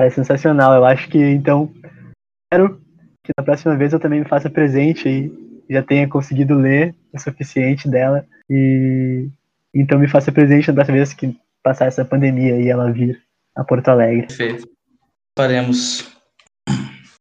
É 0.00 0.10
sensacional. 0.10 0.74
Eu 0.74 0.84
acho 0.84 1.08
que, 1.08 1.18
então, 1.18 1.72
espero 2.44 2.80
que 3.24 3.32
na 3.36 3.44
próxima 3.44 3.76
vez 3.76 3.92
eu 3.92 4.00
também 4.00 4.20
me 4.20 4.28
faça 4.28 4.48
presente 4.48 5.08
e 5.08 5.48
já 5.68 5.82
tenha 5.82 6.08
conseguido 6.08 6.54
ler 6.54 6.94
o 7.12 7.18
suficiente 7.18 7.88
dela 7.88 8.24
e 8.48 9.28
então 9.74 9.98
me 9.98 10.08
faça 10.08 10.32
presente 10.32 10.68
na 10.68 10.74
próxima 10.74 10.96
vez 10.96 11.12
que 11.12 11.36
passar 11.62 11.86
essa 11.86 12.04
pandemia 12.04 12.56
e 12.56 12.68
ela 12.68 12.90
vir 12.90 13.20
a 13.54 13.62
Porto 13.62 13.88
Alegre. 13.88 14.26
Perfeito. 14.28 14.66
Faremos. 15.36 16.10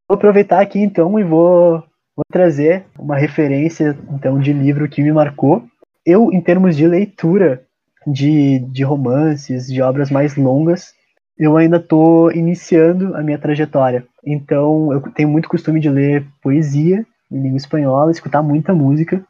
Vou 0.07 0.15
aproveitar 0.15 0.61
aqui 0.61 0.79
então 0.79 1.19
e 1.19 1.23
vou, 1.23 1.83
vou 2.15 2.25
trazer 2.31 2.85
uma 2.97 3.17
referência 3.17 3.97
então 4.11 4.39
de 4.39 4.53
livro 4.53 4.87
que 4.87 5.03
me 5.03 5.11
marcou. 5.11 5.67
Eu, 6.05 6.31
em 6.31 6.39
termos 6.39 6.77
de 6.77 6.87
leitura 6.87 7.66
de, 8.07 8.59
de 8.59 8.83
romances, 8.83 9.67
de 9.67 9.81
obras 9.81 10.09
mais 10.09 10.37
longas, 10.37 10.93
eu 11.37 11.57
ainda 11.57 11.77
estou 11.77 12.31
iniciando 12.31 13.15
a 13.15 13.21
minha 13.21 13.37
trajetória. 13.37 14.05
Então, 14.25 14.91
eu 14.93 15.01
tenho 15.11 15.29
muito 15.29 15.49
costume 15.49 15.79
de 15.79 15.89
ler 15.89 16.25
poesia 16.41 17.05
em 17.29 17.41
língua 17.41 17.57
espanhola, 17.57 18.09
escutar 18.09 18.41
muita 18.41 18.73
música, 18.73 19.21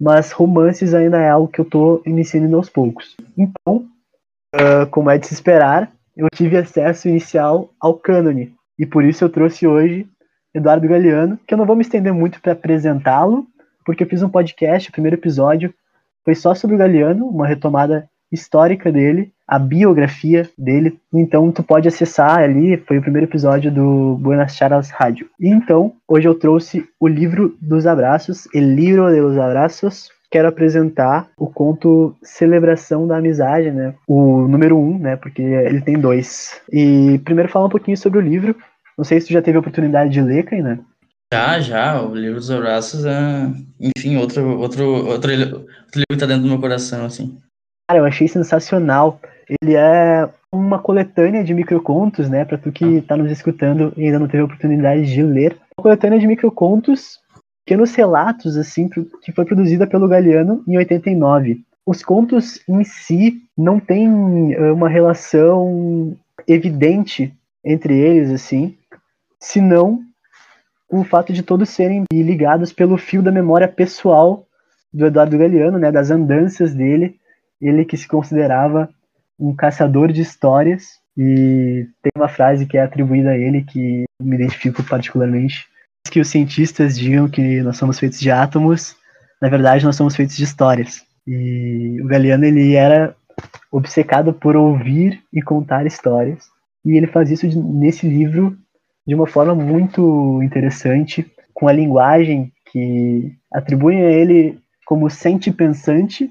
mas 0.00 0.30
romances 0.30 0.94
ainda 0.94 1.20
é 1.20 1.28
algo 1.28 1.48
que 1.48 1.60
eu 1.60 1.64
estou 1.64 2.00
iniciando 2.06 2.56
aos 2.56 2.70
poucos. 2.70 3.16
Então, 3.36 3.84
uh, 4.54 4.86
como 4.90 5.10
é 5.10 5.18
de 5.18 5.26
se 5.26 5.34
esperar, 5.34 5.90
eu 6.16 6.28
tive 6.32 6.56
acesso 6.56 7.08
inicial 7.08 7.70
ao 7.80 7.94
cânone, 7.94 8.54
e 8.78 8.86
por 8.86 9.04
isso 9.04 9.24
eu 9.24 9.28
trouxe 9.28 9.66
hoje 9.66 10.06
Eduardo 10.54 10.88
Galeano, 10.88 11.38
que 11.46 11.54
eu 11.54 11.58
não 11.58 11.66
vou 11.66 11.74
me 11.74 11.82
estender 11.82 12.12
muito 12.12 12.40
para 12.40 12.52
apresentá-lo, 12.52 13.46
porque 13.84 14.04
eu 14.04 14.08
fiz 14.08 14.22
um 14.22 14.28
podcast, 14.28 14.88
o 14.88 14.92
primeiro 14.92 15.16
episódio 15.16 15.74
foi 16.24 16.34
só 16.34 16.54
sobre 16.54 16.76
o 16.76 16.78
Galeano, 16.78 17.26
uma 17.26 17.46
retomada 17.46 18.08
histórica 18.32 18.90
dele, 18.90 19.30
a 19.46 19.58
biografia 19.58 20.48
dele. 20.56 20.98
Então 21.12 21.52
tu 21.52 21.62
pode 21.62 21.86
acessar 21.86 22.38
ali, 22.38 22.78
foi 22.78 22.98
o 22.98 23.02
primeiro 23.02 23.26
episódio 23.26 23.70
do 23.70 24.16
Buenas 24.16 24.56
Charlas 24.56 24.90
Rádio. 24.90 25.28
Então, 25.38 25.92
hoje 26.08 26.26
eu 26.26 26.34
trouxe 26.34 26.88
o 26.98 27.06
livro 27.06 27.54
dos 27.60 27.86
abraços, 27.86 28.48
El 28.54 28.74
Libro 28.74 29.12
de 29.12 29.20
los 29.20 29.36
Abrazos. 29.36 30.08
Quero 30.30 30.48
apresentar 30.48 31.28
o 31.36 31.46
conto 31.46 32.16
Celebração 32.22 33.06
da 33.06 33.18
Amizade, 33.18 33.70
né? 33.70 33.94
O 34.08 34.48
número 34.48 34.78
um, 34.78 34.98
né? 34.98 35.14
Porque 35.14 35.42
ele 35.42 35.82
tem 35.82 35.98
dois. 35.98 36.58
E 36.72 37.20
primeiro 37.22 37.50
falar 37.50 37.66
um 37.66 37.70
pouquinho 37.70 37.98
sobre 37.98 38.18
o 38.18 38.22
livro. 38.22 38.56
Não 38.96 39.04
sei 39.04 39.20
se 39.20 39.26
tu 39.26 39.34
já 39.34 39.42
teve 39.42 39.58
a 39.58 39.60
oportunidade 39.60 40.10
de 40.10 40.22
ler, 40.22 40.44
Kainan. 40.44 40.78
Já, 41.32 41.60
já. 41.60 42.02
O 42.02 42.14
livro 42.14 42.36
dos 42.36 42.50
abraços 42.50 43.04
é, 43.04 43.50
enfim, 43.78 44.16
outro, 44.16 44.58
outro, 44.58 44.86
outro, 44.86 45.10
outro 45.10 45.30
livro 45.30 45.66
que 46.10 46.16
tá 46.16 46.24
dentro 46.24 46.44
do 46.44 46.48
meu 46.48 46.58
coração, 46.58 47.04
assim. 47.04 47.38
Cara, 47.88 48.00
eu 48.00 48.04
achei 48.04 48.28
sensacional. 48.28 49.20
Ele 49.60 49.74
é 49.74 50.28
uma 50.50 50.78
coletânea 50.78 51.42
de 51.42 51.54
microcontos, 51.54 52.28
né? 52.28 52.44
Para 52.44 52.58
tu 52.58 52.70
que 52.70 52.84
está 52.96 53.16
nos 53.16 53.30
escutando 53.30 53.92
e 53.96 54.04
ainda 54.04 54.18
não 54.18 54.28
teve 54.28 54.42
a 54.42 54.46
oportunidade 54.46 55.12
de 55.12 55.22
ler. 55.22 55.56
Uma 55.76 55.82
coletânea 55.82 56.18
de 56.18 56.26
microcontos, 56.26 57.18
pequenos 57.64 57.94
relatos, 57.94 58.56
assim, 58.56 58.88
que 58.88 59.32
foi 59.32 59.44
produzida 59.44 59.86
pelo 59.86 60.08
Galeano 60.08 60.62
em 60.66 60.76
89. 60.76 61.62
Os 61.84 62.02
contos 62.02 62.62
em 62.68 62.84
si 62.84 63.42
não 63.56 63.80
têm 63.80 64.08
uma 64.08 64.88
relação 64.88 66.16
evidente 66.46 67.34
entre 67.64 67.98
eles, 67.98 68.30
assim, 68.30 68.76
senão 69.40 70.00
o 70.88 71.02
fato 71.04 71.32
de 71.32 71.42
todos 71.42 71.70
serem 71.70 72.04
ligados 72.12 72.72
pelo 72.72 72.96
fio 72.96 73.22
da 73.22 73.32
memória 73.32 73.66
pessoal 73.66 74.46
do 74.92 75.06
Eduardo 75.06 75.38
Galeano, 75.38 75.78
né, 75.78 75.90
das 75.90 76.10
andanças 76.10 76.74
dele 76.74 77.16
ele 77.62 77.84
que 77.84 77.96
se 77.96 78.08
considerava 78.08 78.90
um 79.38 79.54
caçador 79.54 80.12
de 80.12 80.20
histórias 80.20 81.00
e 81.16 81.86
tem 82.02 82.12
uma 82.16 82.28
frase 82.28 82.66
que 82.66 82.76
é 82.76 82.82
atribuída 82.82 83.30
a 83.30 83.38
ele 83.38 83.62
que 83.62 84.04
me 84.20 84.36
identifico 84.36 84.82
particularmente 84.82 85.66
que 86.10 86.20
os 86.20 86.28
cientistas 86.28 86.98
digam 86.98 87.28
que 87.28 87.62
nós 87.62 87.76
somos 87.76 87.98
feitos 87.98 88.18
de 88.18 88.30
átomos 88.30 88.96
na 89.40 89.48
verdade 89.48 89.84
nós 89.84 89.96
somos 89.96 90.14
feitos 90.14 90.36
de 90.36 90.44
histórias. 90.44 91.02
E 91.26 92.00
o 92.02 92.06
Galeano 92.06 92.44
ele 92.44 92.74
era 92.74 93.14
obcecado 93.70 94.32
por 94.32 94.56
ouvir 94.56 95.20
e 95.32 95.40
contar 95.40 95.86
histórias 95.86 96.44
e 96.84 96.96
ele 96.96 97.06
faz 97.06 97.30
isso 97.30 97.46
nesse 97.60 98.08
livro 98.08 98.56
de 99.06 99.14
uma 99.14 99.26
forma 99.26 99.54
muito 99.54 100.40
interessante 100.42 101.30
com 101.54 101.68
a 101.68 101.72
linguagem 101.72 102.52
que 102.70 103.32
atribuem 103.52 104.02
a 104.02 104.10
ele 104.10 104.58
como 104.86 105.08
sente 105.10 105.50
pensante 105.50 106.30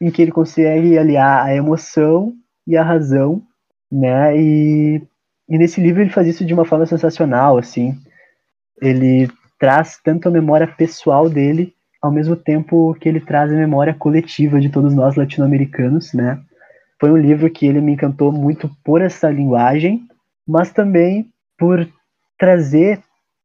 em 0.00 0.10
que 0.10 0.22
ele 0.22 0.32
consegue 0.32 0.96
aliar 0.96 1.44
a 1.44 1.54
emoção 1.54 2.32
e 2.66 2.76
a 2.76 2.82
razão, 2.82 3.42
né? 3.90 4.36
E, 4.36 5.02
e 5.48 5.58
nesse 5.58 5.80
livro 5.80 6.02
ele 6.02 6.10
faz 6.10 6.26
isso 6.26 6.44
de 6.44 6.54
uma 6.54 6.64
forma 6.64 6.86
sensacional, 6.86 7.58
assim. 7.58 7.96
Ele 8.80 9.28
traz 9.58 9.98
tanto 10.02 10.28
a 10.28 10.30
memória 10.30 10.66
pessoal 10.66 11.28
dele, 11.28 11.74
ao 12.00 12.12
mesmo 12.12 12.36
tempo 12.36 12.94
que 13.00 13.08
ele 13.08 13.20
traz 13.20 13.52
a 13.52 13.56
memória 13.56 13.92
coletiva 13.92 14.60
de 14.60 14.68
todos 14.68 14.94
nós 14.94 15.16
latino-americanos, 15.16 16.12
né? 16.12 16.40
Foi 17.00 17.10
um 17.10 17.16
livro 17.16 17.50
que 17.50 17.66
ele 17.66 17.80
me 17.80 17.92
encantou 17.92 18.32
muito 18.32 18.70
por 18.84 19.00
essa 19.00 19.30
linguagem, 19.30 20.06
mas 20.46 20.70
também 20.72 21.28
por 21.56 21.88
trazer 22.38 23.00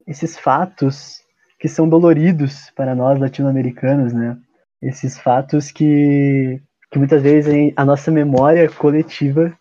esses 0.05 0.37
fatos 0.37 1.21
que 1.59 1.67
são 1.67 1.87
doloridos 1.87 2.71
para 2.75 2.93
nós 2.93 3.19
latino-americanos, 3.19 4.13
né? 4.13 4.37
Esses 4.83 5.17
fatos 5.17 5.71
que, 5.71 6.61
que 6.91 6.99
muitas 6.99 7.21
vezes 7.21 7.73
a 7.75 7.85
nossa 7.85 8.11
memória 8.11 8.69
coletiva 8.69 9.57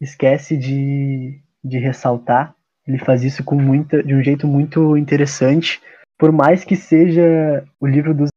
esquece 0.00 0.56
de, 0.56 1.40
de 1.62 1.78
ressaltar. 1.78 2.54
Ele 2.86 2.98
faz 2.98 3.22
isso 3.22 3.44
com 3.44 3.54
muita, 3.54 4.02
de 4.02 4.14
um 4.14 4.22
jeito 4.22 4.46
muito 4.46 4.96
interessante. 4.96 5.80
Por 6.18 6.32
mais 6.32 6.64
que 6.64 6.76
seja 6.76 7.64
o 7.80 7.86
livro 7.86 8.14
dos 8.14 8.30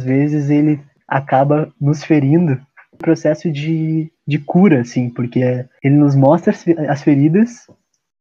às 0.00 0.06
vezes 0.06 0.48
ele 0.48 0.80
acaba 1.06 1.72
nos 1.80 2.04
ferindo 2.04 2.52
um 2.92 2.98
processo 2.98 3.50
de, 3.50 4.12
de 4.26 4.38
cura, 4.38 4.82
assim, 4.82 5.10
porque 5.10 5.40
ele 5.82 5.96
nos 5.96 6.14
mostra 6.14 6.54
as 6.88 7.02
feridas, 7.02 7.66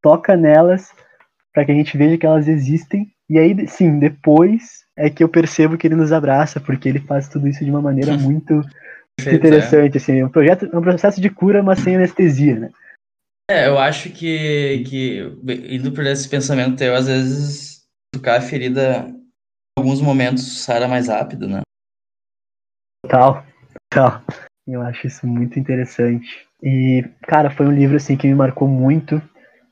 toca 0.02 0.36
nelas 0.36 0.92
para 1.54 1.66
que 1.66 1.72
a 1.72 1.76
gente 1.76 1.96
veja 1.98 2.18
que 2.18 2.26
elas 2.26 2.48
existem 2.48 3.12
e 3.30 3.38
aí, 3.38 3.68
sim, 3.68 4.00
depois 4.00 4.87
é 4.98 5.10
que 5.10 5.24
eu 5.24 5.30
percebo 5.30 5.78
que 5.78 5.86
ele 5.86 5.96
nos 5.96 6.12
abraça, 6.12 6.60
porque 6.60 6.90
ele 6.90 7.00
faz 7.00 7.30
tudo 7.30 7.48
isso 7.48 7.64
de 7.64 7.70
uma 7.70 7.82
maneira 7.82 8.14
muito 8.18 8.62
interessante, 9.20 9.98
assim, 9.98 10.20
é 10.20 10.26
um 10.26 10.30
projeto, 10.30 10.68
é 10.72 10.78
um 10.78 10.82
processo 10.82 11.22
de 11.22 11.30
cura, 11.30 11.62
mas 11.62 11.80
sem 11.80 11.96
anestesia, 11.96 12.60
né? 12.60 12.72
É, 13.50 13.68
eu 13.68 13.78
acho 13.78 14.10
que, 14.10 14.84
que 14.86 15.20
indo 15.70 15.92
por 15.94 16.06
esse 16.06 16.28
pensamento 16.28 16.76
teu, 16.76 16.94
às 16.94 17.08
vezes 17.08 17.88
tocar 18.14 18.38
a 18.38 18.42
ferida 18.42 19.08
em 19.08 19.80
alguns 19.80 20.02
momentos 20.02 20.64
sara 20.64 20.88
mais 20.88 21.08
rápido, 21.08 21.48
né? 21.48 21.62
Total, 23.06 23.46
total. 23.90 24.22
Eu 24.68 24.82
acho 24.82 25.08
isso 25.08 25.26
muito 25.26 25.58
interessante. 25.58 26.46
E, 26.62 27.06
cara, 27.22 27.50
foi 27.50 27.68
um 27.68 27.72
livro, 27.72 27.96
assim, 27.96 28.18
que 28.18 28.28
me 28.28 28.36
marcou 28.36 28.68
muito 28.68 29.22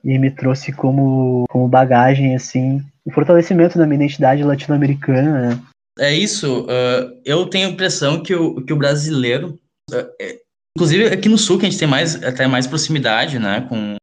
e 0.05 0.19
me 0.19 0.29
trouxe 0.29 0.71
como, 0.71 1.45
como 1.49 1.67
bagagem, 1.67 2.35
assim, 2.35 2.79
o 3.03 3.11
fortalecimento 3.11 3.77
da 3.77 3.87
minha 3.87 3.95
identidade 3.95 4.43
latino-americana, 4.43 5.49
né? 5.49 5.61
É 5.97 6.13
isso. 6.13 6.61
Uh, 6.63 7.19
eu 7.25 7.47
tenho 7.47 7.67
a 7.67 7.71
impressão 7.71 8.21
que 8.21 8.35
o, 8.35 8.63
que 8.63 8.71
o 8.71 8.77
brasileiro, 8.77 9.59
uh, 9.91 10.07
é, 10.21 10.39
inclusive 10.77 11.07
aqui 11.07 11.27
no 11.27 11.37
sul, 11.37 11.57
que 11.57 11.65
a 11.65 11.69
gente 11.69 11.79
tem 11.79 11.87
mais, 11.87 12.21
até 12.23 12.45
mais 12.45 12.67
proximidade, 12.67 13.39
né, 13.39 13.61
com 13.67 13.95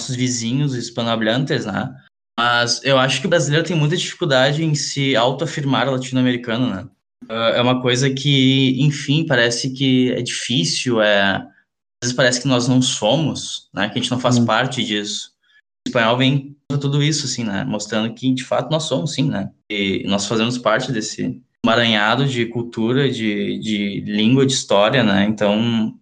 nossos 0.00 0.14
vizinhos 0.14 0.74
hispanohablantes, 0.74 1.66
né? 1.66 1.92
Mas 2.38 2.80
eu 2.84 2.96
acho 2.96 3.20
que 3.20 3.26
o 3.26 3.30
brasileiro 3.30 3.66
tem 3.66 3.76
muita 3.76 3.96
dificuldade 3.96 4.62
em 4.62 4.74
se 4.76 5.16
autoafirmar 5.16 5.90
latino-americano, 5.90 6.70
né? 6.70 6.88
Uh, 7.24 7.56
é 7.56 7.60
uma 7.60 7.82
coisa 7.82 8.08
que, 8.08 8.80
enfim, 8.80 9.26
parece 9.26 9.70
que 9.70 10.12
é 10.12 10.22
difícil, 10.22 11.02
é... 11.02 11.44
às 12.02 12.08
vezes 12.08 12.16
parece 12.16 12.40
que 12.40 12.48
nós 12.48 12.68
não 12.68 12.80
somos, 12.80 13.68
né? 13.74 13.88
Que 13.88 13.98
a 13.98 14.02
gente 14.02 14.10
não 14.10 14.20
faz 14.20 14.38
hum. 14.38 14.46
parte 14.46 14.84
disso. 14.84 15.32
O 15.86 15.88
espanhol 15.88 16.16
vem 16.16 16.56
tudo 16.80 17.02
isso, 17.02 17.26
assim, 17.26 17.44
né? 17.44 17.64
Mostrando 17.64 18.12
que, 18.14 18.32
de 18.32 18.44
fato, 18.44 18.70
nós 18.70 18.84
somos, 18.84 19.14
sim, 19.14 19.28
né? 19.28 19.50
E 19.70 20.04
nós 20.06 20.26
fazemos 20.26 20.58
parte 20.58 20.92
desse 20.92 21.40
emaranhado 21.64 22.26
de 22.26 22.46
cultura, 22.46 23.10
de, 23.10 23.58
de 23.58 24.00
língua, 24.06 24.46
de 24.46 24.52
história, 24.52 25.02
né? 25.02 25.24
Então, 25.24 25.94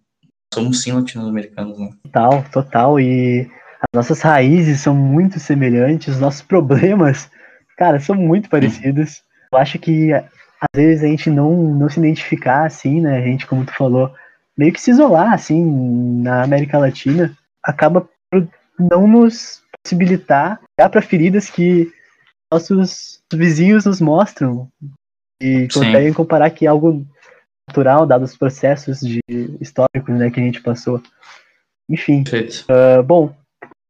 somos, 0.53 0.81
sim, 0.81 0.91
latino-americanos, 0.91 1.79
né? 1.79 1.89
Total, 2.03 2.45
total. 2.51 2.99
E 2.99 3.49
as 3.81 3.87
nossas 3.93 4.21
raízes 4.21 4.81
são 4.81 4.93
muito 4.93 5.39
semelhantes, 5.39 6.15
os 6.15 6.21
nossos 6.21 6.41
problemas, 6.41 7.29
cara, 7.77 7.99
são 7.99 8.15
muito 8.15 8.49
parecidos. 8.49 9.23
Eu 9.51 9.57
acho 9.57 9.79
que, 9.79 10.13
às 10.13 10.25
vezes, 10.75 11.03
a 11.03 11.07
gente 11.07 11.29
não, 11.29 11.73
não 11.73 11.89
se 11.89 11.99
identificar, 11.99 12.65
assim, 12.65 13.01
né? 13.01 13.17
A 13.17 13.21
gente, 13.21 13.47
como 13.47 13.65
tu 13.65 13.73
falou, 13.73 14.13
meio 14.57 14.73
que 14.73 14.81
se 14.81 14.91
isolar, 14.91 15.33
assim, 15.33 16.21
na 16.21 16.43
América 16.43 16.77
Latina, 16.77 17.37
acaba 17.63 18.09
por 18.31 18.47
não 18.79 19.07
nos 19.07 19.61
possibilitar 19.83 20.59
olhar 20.79 20.89
para 20.89 21.01
feridas 21.01 21.49
que 21.49 21.91
nossos 22.51 23.21
vizinhos 23.33 23.85
nos 23.85 24.01
mostram 24.01 24.67
e 25.41 25.67
Sim. 25.71 25.79
conseguem 25.79 26.13
comparar 26.13 26.49
que 26.49 26.65
é 26.65 26.69
algo 26.69 27.05
natural, 27.69 28.05
dados 28.05 28.31
os 28.31 28.37
processos 28.37 28.99
de 29.01 29.19
históricos 29.59 30.15
né, 30.15 30.31
que 30.31 30.39
a 30.39 30.43
gente 30.43 30.61
passou. 30.61 31.01
Enfim, 31.89 32.23
ah, 32.69 33.01
bom, 33.01 33.33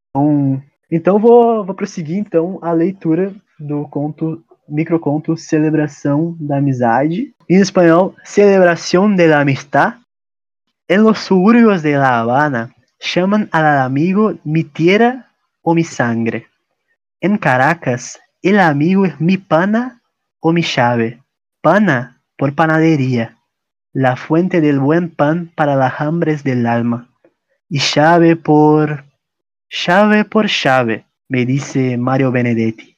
então, 0.09 0.63
então 0.91 1.19
vou, 1.19 1.63
vou 1.63 1.75
prosseguir 1.75 2.17
então 2.17 2.59
a 2.61 2.71
leitura 2.71 3.33
do 3.59 3.87
conto, 3.87 4.43
microconto 4.67 5.37
Celebração 5.37 6.35
da 6.39 6.57
Amizade. 6.57 7.33
Em 7.49 7.59
espanhol, 7.59 8.15
Celebración 8.23 9.15
de 9.15 9.27
la 9.27 9.41
Amistad. 9.41 9.95
En 10.89 11.03
los 11.03 11.19
suburbios 11.19 11.83
de 11.83 11.97
La 11.97 12.19
Habana, 12.19 12.73
llaman 12.99 13.49
al 13.51 13.65
amigo 13.79 14.35
mi 14.45 14.63
tierra 14.63 15.33
o 15.61 15.75
mi 15.75 15.83
sangre. 15.83 16.47
En 17.19 17.37
Caracas, 17.37 18.21
el 18.41 18.57
amigo 18.57 19.05
es 19.05 19.19
mi 19.19 19.35
pana 19.35 20.01
o 20.39 20.53
mi 20.53 20.61
llave. 20.61 21.21
Pana 21.59 22.21
por 22.37 22.55
panadería, 22.55 23.37
la 23.91 24.15
fuente 24.15 24.61
del 24.61 24.79
buen 24.79 25.09
pan 25.09 25.51
para 25.55 25.75
las 25.75 25.99
hambres 25.99 26.45
del 26.45 26.65
alma. 26.65 27.09
Y 27.67 27.79
llave 27.79 28.37
por... 28.37 29.03
llave 29.69 30.23
por 30.23 30.47
llave, 30.47 31.05
me 31.27 31.45
dice 31.45 31.97
Mario 31.97 32.31
Benedetti. 32.31 32.97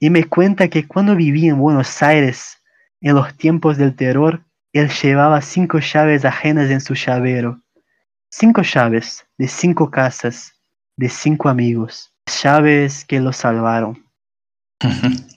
Y 0.00 0.10
me 0.10 0.24
cuenta 0.24 0.66
que 0.66 0.88
cuando 0.88 1.14
vivía 1.14 1.50
en 1.50 1.58
Buenos 1.58 2.02
Aires, 2.02 2.58
en 3.00 3.14
los 3.14 3.32
tiempos 3.36 3.76
del 3.76 3.94
terror, 3.94 4.42
él 4.78 4.88
llevaba 4.90 5.40
cinco 5.40 5.78
llaves 5.78 6.24
ajenas 6.24 6.70
en 6.70 6.80
su 6.80 6.94
llavero. 6.94 7.60
Cinco 8.30 8.62
llaves 8.62 9.24
de 9.38 9.48
cinco 9.48 9.90
casas, 9.90 10.52
de 10.98 11.08
cinco 11.08 11.48
amigos. 11.48 12.12
Llaves 12.42 13.04
que 13.04 13.20
lo 13.20 13.32
salvaram. 13.32 13.96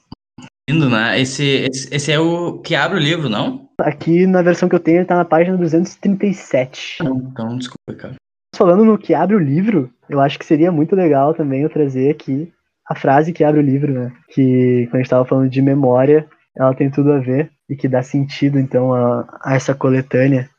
Lindo, 0.69 0.89
né? 0.89 1.19
Esse, 1.19 1.67
esse, 1.71 1.87
esse 1.91 2.11
é 2.11 2.19
o 2.19 2.59
que 2.59 2.75
abre 2.75 2.97
o 2.97 3.01
livro, 3.01 3.27
não? 3.27 3.69
Aqui 3.79 4.27
na 4.27 4.41
versão 4.41 4.69
que 4.69 4.75
eu 4.75 4.79
tenho, 4.79 4.97
ele 4.97 5.05
tá 5.05 5.15
na 5.15 5.25
página 5.25 5.57
237. 5.57 7.03
Não, 7.03 7.17
então 7.17 7.57
desculpa, 7.57 7.93
cara. 7.97 8.15
Falando 8.55 8.85
no 8.85 8.97
que 8.97 9.13
abre 9.13 9.35
o 9.35 9.39
livro, 9.39 9.91
eu 10.07 10.19
acho 10.19 10.37
que 10.37 10.45
seria 10.45 10.71
muito 10.71 10.95
legal 10.95 11.33
também 11.33 11.61
eu 11.61 11.69
trazer 11.69 12.11
aqui 12.11 12.51
a 12.87 12.95
frase 12.95 13.31
que 13.31 13.43
abre 13.43 13.61
o 13.61 13.63
livro, 13.63 13.93
né? 13.93 14.11
Que 14.29 14.85
quando 14.87 14.95
a 14.95 14.97
gente 14.99 15.09
tava 15.09 15.25
falando 15.25 15.49
de 15.49 15.61
memória, 15.61 16.27
ela 16.59 16.75
tem 16.75 16.91
tudo 16.91 17.13
a 17.13 17.19
ver 17.19 17.49
e 17.69 17.75
que 17.75 17.87
dá 17.87 18.03
sentido 18.03 18.59
então 18.59 18.93
a, 18.93 19.39
a 19.41 19.55
essa 19.55 19.73
coletânea. 19.73 20.49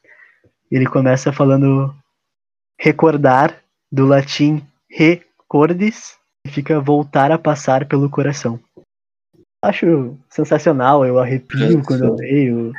Ele 0.70 0.86
começa 0.86 1.30
falando 1.30 1.94
recordar 2.80 3.60
do 3.92 4.06
latim 4.06 4.62
recordis, 4.88 6.16
que 6.46 6.52
fica 6.52 6.80
voltar 6.80 7.30
a 7.30 7.38
passar 7.38 7.86
pelo 7.86 8.08
coração. 8.08 8.58
Acho 9.62 10.16
sensacional, 10.30 11.04
eu 11.04 11.18
arrepio 11.18 11.82
quando 11.84 12.04
eu 12.04 12.14
leio. 12.14 12.72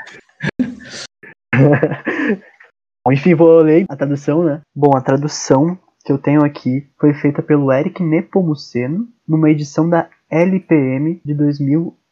Enfim, 3.11 3.35
vou 3.35 3.61
ler 3.61 3.85
a 3.87 3.95
tradução, 3.95 4.43
né? 4.43 4.61
Bom, 4.75 4.97
a 4.97 5.01
tradução 5.01 5.77
que 6.03 6.11
eu 6.11 6.17
tenho 6.17 6.43
aqui 6.43 6.89
foi 6.99 7.13
feita 7.13 7.43
pelo 7.43 7.71
Eric 7.71 8.01
Nepomuceno 8.01 9.07
numa 9.27 9.51
edição 9.51 9.87
da 9.87 10.09
LPM 10.27 11.21
de 11.23 11.35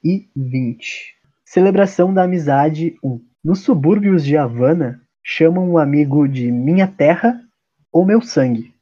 2020. 0.04 1.16
Celebração 1.46 2.14
da 2.14 2.24
Amizade 2.24 2.96
1. 3.04 3.20
Nos 3.44 3.60
subúrbios 3.60 4.24
de 4.24 4.38
Havana, 4.38 5.02
chamam 5.24 5.70
o 5.70 5.78
amigo 5.78 6.28
de 6.28 6.52
minha 6.52 6.88
terra 6.88 7.40
ou 7.92 8.06
meu 8.06 8.22
sangue. 8.22 8.74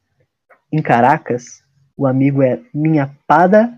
Em 0.71 0.82
Caracas, 0.82 1.63
o 1.95 2.06
amigo 2.06 2.41
é 2.41 2.60
minha 2.73 3.10
pada 3.27 3.73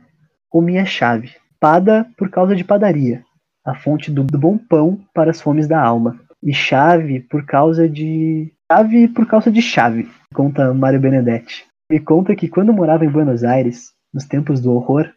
ou 0.52 0.62
minha 0.62 0.86
chave. 0.86 1.32
Pada 1.60 2.06
por 2.18 2.30
causa 2.30 2.56
de 2.56 2.64
padaria, 2.64 3.24
a 3.66 3.76
fonte 3.76 4.10
do, 4.12 4.24
bom 4.24 4.58
pão 4.58 5.00
para 5.14 5.32
as 5.32 5.42
fomes 5.42 5.68
da 5.68 5.82
alma. 5.82 6.20
E 6.42 6.54
chave 6.54 7.20
por 7.20 7.46
causa 7.46 7.88
de. 7.88 8.52
Chave 8.72 9.08
por 9.10 9.26
causa 9.26 9.52
de 9.52 9.62
chave, 9.62 10.10
conta 10.34 10.74
Mário 10.74 11.00
Benedetti. 11.00 11.66
Ele 11.90 12.00
conta 12.00 12.36
que 12.36 12.48
quando 12.48 12.72
morava 12.72 13.04
em 13.04 13.10
Buenos 13.10 13.44
Aires, 13.44 13.92
nos 14.14 14.26
tempos 14.26 14.62
do 14.62 14.72
horror, 14.72 15.12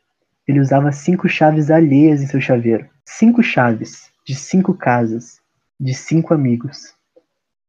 ele 0.46 0.60
usava 0.60 0.92
cinco 0.92 1.28
chaves 1.28 1.70
alheias 1.70 2.22
em 2.22 2.26
seu 2.26 2.40
chaveiro. 2.40 2.88
Cinco 3.06 3.42
chaves, 3.42 4.10
de 4.26 4.34
cinco 4.34 4.74
casas, 4.74 5.40
de 5.80 5.94
cinco 5.94 6.34
amigos. 6.34 6.94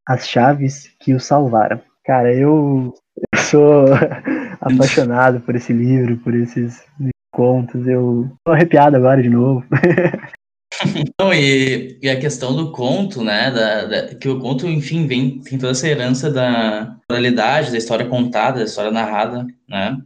As 0.07 0.27
chaves 0.27 0.89
que 0.99 1.13
o 1.13 1.19
salvaram. 1.19 1.81
Cara, 2.05 2.33
eu, 2.33 2.93
eu 3.33 3.39
sou 3.41 3.85
apaixonado 4.59 5.39
por 5.41 5.55
esse 5.55 5.71
livro, 5.71 6.17
por 6.17 6.33
esses 6.35 6.83
contos. 7.33 7.87
Eu 7.87 8.31
tô 8.45 8.51
arrepiado 8.51 8.95
agora 8.97 9.21
de 9.21 9.29
novo. 9.29 9.65
Não, 11.19 11.33
e, 11.33 11.99
e 12.01 12.09
a 12.09 12.19
questão 12.19 12.55
do 12.55 12.71
conto, 12.71 13.23
né? 13.23 13.51
da- 13.51 13.85
da- 13.85 14.15
que 14.15 14.27
o 14.27 14.39
conto, 14.39 14.67
enfim, 14.67 15.07
vem, 15.07 15.39
tem 15.39 15.57
toda 15.57 15.71
essa 15.71 15.87
herança 15.87 16.31
da 16.31 16.97
oralidade, 17.09 17.71
da 17.71 17.77
história 17.77 18.07
contada, 18.07 18.59
da 18.59 18.65
história 18.65 18.91
narrada, 18.91 19.45
né? 19.69 19.97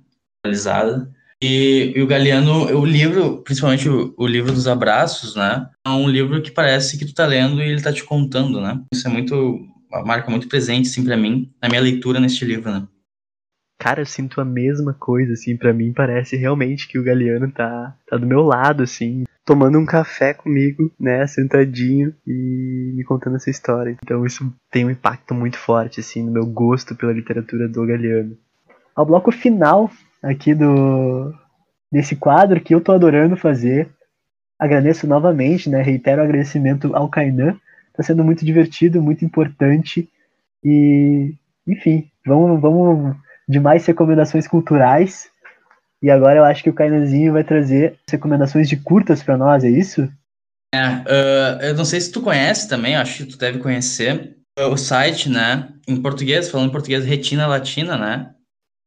Oralizada. 0.45 1.09
E, 1.41 1.93
e 1.95 2.01
o 2.01 2.07
Galeano, 2.07 2.65
o 2.75 2.85
livro, 2.85 3.43
principalmente 3.43 3.87
o, 3.87 4.13
o 4.17 4.25
livro 4.25 4.51
dos 4.51 4.67
abraços, 4.67 5.35
né? 5.35 5.69
É 5.85 5.89
um 5.89 6.09
livro 6.09 6.41
que 6.41 6.51
parece 6.51 6.97
que 6.97 7.05
tu 7.05 7.13
tá 7.13 7.25
lendo 7.25 7.61
e 7.61 7.69
ele 7.69 7.81
tá 7.81 7.93
te 7.93 8.03
contando, 8.03 8.59
né? 8.59 8.81
Isso 8.91 9.07
é 9.07 9.11
muito, 9.11 9.35
uma 9.91 10.03
marca 10.03 10.31
muito 10.31 10.47
presente, 10.47 10.89
assim, 10.89 11.05
pra 11.05 11.15
mim, 11.15 11.51
na 11.61 11.69
minha 11.69 11.81
leitura 11.81 12.19
neste 12.19 12.43
livro, 12.43 12.71
né? 12.71 12.87
Cara, 13.79 14.01
eu 14.01 14.05
sinto 14.07 14.41
a 14.41 14.45
mesma 14.45 14.95
coisa, 14.95 15.33
assim, 15.33 15.55
pra 15.55 15.71
mim 15.71 15.93
parece 15.93 16.35
realmente 16.35 16.87
que 16.87 16.97
o 16.97 17.03
Galeano 17.03 17.51
tá, 17.51 17.95
tá 18.07 18.17
do 18.17 18.25
meu 18.25 18.41
lado, 18.41 18.81
assim, 18.81 19.23
tomando 19.45 19.77
um 19.77 19.85
café 19.85 20.33
comigo, 20.33 20.91
né, 20.99 21.27
sentadinho 21.27 22.11
e 22.25 22.91
me 22.95 23.03
contando 23.03 23.35
essa 23.35 23.51
história. 23.51 23.95
Então 24.03 24.25
isso 24.25 24.51
tem 24.71 24.83
um 24.83 24.89
impacto 24.89 25.35
muito 25.35 25.59
forte, 25.59 25.99
assim, 25.99 26.23
no 26.23 26.31
meu 26.31 26.45
gosto 26.47 26.95
pela 26.95 27.13
literatura 27.13 27.69
do 27.69 27.85
Galeano. 27.85 28.35
Ao 28.95 29.05
bloco 29.05 29.31
final 29.31 29.91
aqui 30.21 30.53
do 30.53 31.33
desse 31.91 32.15
quadro 32.15 32.59
que 32.59 32.75
eu 32.75 32.81
tô 32.81 32.91
adorando 32.91 33.37
fazer, 33.37 33.89
agradeço 34.59 35.07
novamente, 35.07 35.69
né, 35.69 35.81
reitero 35.81 36.21
o 36.21 36.25
agradecimento 36.25 36.93
ao 36.95 37.07
Kainan, 37.07 37.57
tá 37.95 38.03
sendo 38.03 38.23
muito 38.23 38.45
divertido, 38.45 39.01
muito 39.01 39.23
importante 39.23 40.09
e, 40.63 41.33
enfim, 41.65 42.09
vamos, 42.25 42.59
vamos 42.59 43.15
de 43.47 43.59
mais 43.59 43.85
recomendações 43.85 44.47
culturais. 44.47 45.29
E 46.01 46.11
agora 46.11 46.39
eu 46.39 46.43
acho 46.43 46.61
que 46.61 46.69
o 46.69 46.73
Kainanzinho 46.73 47.33
vai 47.33 47.43
trazer 47.43 47.97
recomendações 48.09 48.69
de 48.69 48.77
curtas 48.77 49.23
pra 49.23 49.37
nós, 49.37 49.63
é 49.63 49.69
isso? 49.69 50.07
É, 50.73 50.79
ah, 50.79 51.59
eu 51.61 51.73
não 51.73 51.85
sei 51.85 52.01
se 52.01 52.11
tu 52.11 52.21
conhece 52.21 52.67
também, 52.67 52.95
acho 52.95 53.25
que 53.25 53.31
tu 53.31 53.37
deve 53.37 53.59
conhecer 53.59 54.35
o 54.59 54.77
site, 54.77 55.29
né? 55.29 55.69
Em 55.87 56.01
português, 56.01 56.49
falando 56.49 56.69
em 56.69 56.71
português, 56.71 57.05
Retina 57.05 57.47
Latina, 57.47 57.97
né? 57.97 58.29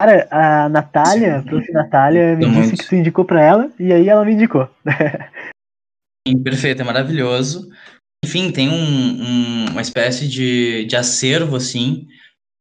Cara, 0.01 0.27
a 0.31 0.69
Natália, 0.71 1.37
a 1.37 1.43
prof. 1.43 1.71
Natália, 1.73 2.35
me 2.35 2.51
disse 2.51 2.75
que 2.75 2.89
tu 2.89 2.95
indicou 2.95 3.23
pra 3.23 3.43
ela, 3.43 3.71
e 3.79 3.93
aí 3.93 4.09
ela 4.09 4.25
me 4.25 4.33
indicou. 4.33 4.67
Sim, 6.27 6.43
perfeito, 6.43 6.81
é 6.81 6.85
maravilhoso. 6.87 7.69
Enfim, 8.25 8.51
tem 8.51 8.71
um, 8.71 8.73
um- 8.75 9.65
uma 9.73 9.83
espécie 9.83 10.27
de, 10.27 10.87
de 10.87 10.97
acervo, 10.97 11.55
assim, 11.55 12.09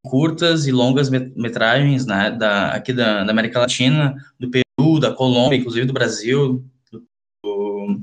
curtas 0.06 0.68
e 0.68 0.72
longas 0.74 1.10
met- 1.10 1.34
metragens, 1.38 2.06
né, 2.06 2.30
da, 2.30 2.72
aqui 2.74 2.92
da, 2.92 3.24
da 3.24 3.32
América 3.32 3.60
Latina, 3.60 4.14
do 4.38 4.50
Peru, 4.52 5.00
da 5.00 5.14
Colômbia, 5.14 5.56
inclusive 5.58 5.86
do 5.86 5.94
Brasil, 5.94 6.62
do, 6.92 7.06
do 7.46 8.02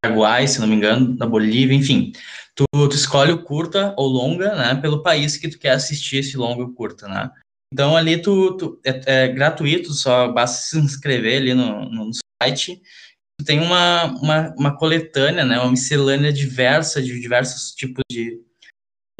Paraguai, 0.00 0.46
se 0.46 0.60
não 0.60 0.68
me 0.68 0.76
engano, 0.76 1.16
da 1.16 1.26
Bolívia, 1.26 1.74
enfim. 1.76 2.12
Tu, 2.54 2.64
tu 2.72 2.94
escolhe 2.94 3.32
o 3.32 3.42
curta 3.42 3.92
ou 3.96 4.06
longa, 4.06 4.54
né, 4.54 4.76
pelo 4.80 5.02
país 5.02 5.36
que 5.36 5.48
tu 5.48 5.58
quer 5.58 5.70
assistir 5.72 6.18
esse 6.18 6.36
longa 6.36 6.62
ou 6.62 6.72
curta, 6.72 7.08
né. 7.08 7.32
Então, 7.72 7.96
ali 7.96 8.20
tu, 8.20 8.56
tu- 8.56 8.80
é, 8.84 9.24
é 9.24 9.28
gratuito, 9.28 9.92
só 9.92 10.32
basta 10.32 10.60
se 10.62 10.78
inscrever 10.78 11.40
ali 11.40 11.54
no, 11.54 11.88
no 11.88 12.10
site 12.42 12.80
tem 13.44 13.60
uma, 13.60 14.04
uma, 14.20 14.54
uma 14.56 14.76
coletânea, 14.76 15.44
né, 15.44 15.58
uma 15.58 15.70
miscelânea 15.70 16.32
diversa 16.32 17.02
de 17.02 17.18
diversos 17.20 17.72
tipos 17.72 18.02
de, 18.10 18.40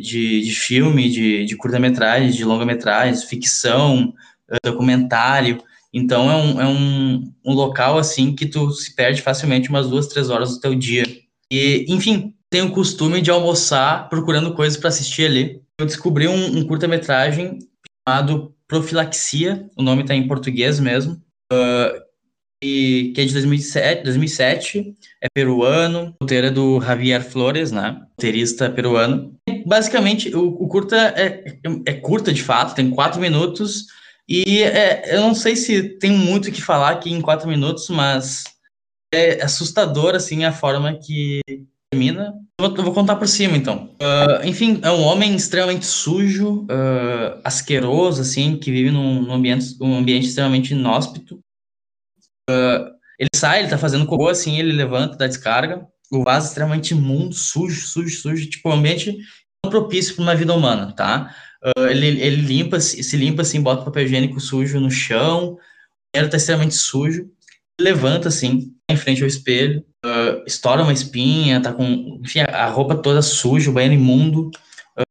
de, 0.00 0.42
de 0.42 0.52
filme, 0.52 1.08
de, 1.08 1.44
de 1.44 1.56
curta-metragem, 1.56 2.30
de 2.30 2.44
longa-metragem, 2.44 3.26
ficção, 3.26 4.14
eh, 4.50 4.56
documentário. 4.64 5.62
Então 5.92 6.30
é 6.30 6.36
um, 6.36 6.60
é 6.60 6.66
um, 6.66 7.32
um 7.44 7.52
local 7.54 7.98
assim 7.98 8.34
que 8.34 8.46
tu 8.46 8.70
se 8.72 8.94
perde 8.94 9.22
facilmente 9.22 9.68
umas 9.68 9.88
duas, 9.88 10.06
três 10.06 10.30
horas 10.30 10.50
do 10.50 10.60
teu 10.60 10.74
dia. 10.74 11.04
E, 11.50 11.84
enfim, 11.88 12.34
tenho 12.48 12.66
o 12.66 12.72
costume 12.72 13.20
de 13.20 13.30
almoçar 13.30 14.08
procurando 14.08 14.54
coisas 14.54 14.78
para 14.78 14.88
assistir 14.88 15.26
ali. 15.26 15.62
Eu 15.78 15.86
descobri 15.86 16.28
um, 16.28 16.58
um 16.58 16.64
curta-metragem 16.66 17.58
chamado 18.08 18.54
Profilaxia, 18.66 19.68
o 19.76 19.82
nome 19.82 20.02
está 20.02 20.14
em 20.14 20.28
português 20.28 20.78
mesmo, 20.78 21.20
e, 22.62 23.12
que 23.14 23.20
é 23.22 23.24
de 23.24 23.32
2007, 23.32 24.04
2007 24.04 24.96
é 25.22 25.28
peruano, 25.32 26.14
é 26.30 26.50
do 26.50 26.80
Javier 26.80 27.24
Flores, 27.24 27.72
né? 27.72 28.00
Roteirista 28.10 28.70
peruano. 28.70 29.34
Basicamente, 29.66 30.34
o, 30.34 30.48
o 30.48 30.68
curta 30.68 30.96
é, 31.16 31.58
é 31.86 31.94
curta 31.94 32.32
de 32.32 32.42
fato, 32.42 32.74
tem 32.74 32.90
quatro 32.90 33.20
minutos 33.20 33.86
E 34.28 34.62
é, 34.62 35.16
eu 35.16 35.22
não 35.22 35.34
sei 35.34 35.56
se 35.56 35.98
tem 35.98 36.12
muito 36.12 36.48
o 36.48 36.52
que 36.52 36.62
falar 36.62 36.90
aqui 36.90 37.10
em 37.10 37.20
quatro 37.20 37.48
minutos, 37.48 37.88
mas 37.88 38.44
é 39.12 39.42
assustador, 39.42 40.14
assim, 40.14 40.44
a 40.44 40.52
forma 40.52 40.96
que 40.98 41.40
termina. 41.90 42.32
Vou, 42.60 42.74
vou 42.74 42.92
contar 42.92 43.16
por 43.16 43.26
cima, 43.26 43.56
então. 43.56 43.88
Uh, 43.94 44.46
enfim, 44.46 44.80
é 44.82 44.90
um 44.90 45.02
homem 45.02 45.34
extremamente 45.34 45.86
sujo, 45.86 46.64
uh, 46.64 47.40
asqueroso, 47.42 48.20
assim, 48.20 48.58
que 48.58 48.70
vive 48.70 48.90
num, 48.90 49.22
num 49.22 49.32
ambiente, 49.32 49.76
um 49.80 49.96
ambiente 49.96 50.26
extremamente 50.26 50.74
inóspito. 50.74 51.40
Uh, 52.50 52.92
ele 53.18 53.30
sai, 53.34 53.60
ele 53.60 53.68
tá 53.68 53.78
fazendo 53.78 54.06
cocô, 54.06 54.28
assim, 54.28 54.58
ele 54.58 54.72
levanta 54.72 55.16
da 55.16 55.26
descarga. 55.26 55.86
O 56.12 56.22
vaso 56.22 56.46
é 56.46 56.48
extremamente 56.50 56.90
imundo, 56.92 57.34
sujo, 57.34 57.80
sujo, 57.80 58.14
sujo. 58.14 58.50
Tipo, 58.50 58.68
um 58.68 58.72
ambiente 58.72 59.16
não 59.64 59.70
propício 59.70 60.14
para 60.14 60.22
uma 60.22 60.34
vida 60.34 60.54
humana, 60.54 60.92
tá? 60.92 61.34
ele, 61.90 62.06
ele 62.06 62.42
limpa, 62.42 62.80
se 62.80 63.16
limpa, 63.16 63.42
assim, 63.42 63.60
bota 63.60 63.84
papel 63.84 64.04
higiênico 64.04 64.40
sujo 64.40 64.80
no 64.80 64.90
chão. 64.90 65.52
O 65.52 65.58
banheiro 66.14 66.30
tá 66.30 66.36
extremamente 66.36 66.74
sujo. 66.74 67.30
Levanta, 67.80 68.28
assim, 68.28 68.72
em 68.90 68.96
frente 68.96 69.22
ao 69.22 69.28
espelho, 69.28 69.84
uh, 70.04 70.42
estoura 70.46 70.82
uma 70.82 70.92
espinha, 70.92 71.60
tá 71.60 71.72
com 71.72 72.20
enfim, 72.22 72.40
a 72.40 72.66
roupa 72.66 72.94
toda 72.94 73.22
suja, 73.22 73.70
o 73.70 73.72
banheiro 73.72 73.94
imundo. 73.94 74.50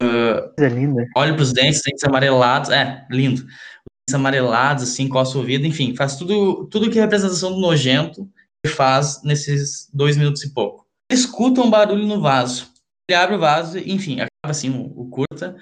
Uh, 0.01 0.53
é 0.59 0.69
linda. 0.69 1.07
Olha 1.15 1.33
pros 1.33 1.51
dentes, 1.51 1.81
dentes 1.83 2.03
amarelados, 2.03 2.69
é, 2.69 3.05
lindo. 3.09 3.41
Dentes 3.41 4.13
amarelados, 4.13 4.83
assim, 4.83 5.07
coça 5.07 5.37
o 5.37 5.41
ouvido, 5.41 5.65
enfim, 5.65 5.95
faz 5.95 6.15
tudo, 6.15 6.67
tudo 6.67 6.89
que 6.89 6.99
é 6.99 7.01
representação 7.01 7.51
do 7.53 7.59
nojento 7.59 8.29
ele 8.63 8.73
faz 8.73 9.21
nesses 9.23 9.89
dois 9.93 10.17
minutos 10.17 10.43
e 10.43 10.53
pouco. 10.53 10.85
Escuta 11.11 11.61
um 11.61 11.69
barulho 11.69 12.05
no 12.05 12.21
vaso. 12.21 12.71
Ele 13.09 13.17
abre 13.17 13.35
o 13.35 13.39
vaso, 13.39 13.77
enfim, 13.79 14.15
acaba 14.15 14.51
assim 14.51 14.69
o, 14.69 15.01
o 15.01 15.09
curta. 15.09 15.55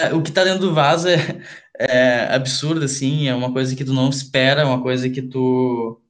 É, 0.00 0.12
o 0.14 0.22
que 0.22 0.32
tá 0.32 0.44
dentro 0.44 0.60
do 0.60 0.74
vaso 0.74 1.08
é, 1.08 1.16
é 1.78 2.34
absurdo, 2.34 2.84
assim, 2.84 3.28
é 3.28 3.34
uma 3.34 3.52
coisa 3.52 3.74
que 3.76 3.84
tu 3.84 3.92
não 3.92 4.08
espera, 4.08 4.62
é 4.62 4.64
uma 4.64 4.82
coisa 4.82 5.08
que 5.10 5.22
tu 5.22 6.00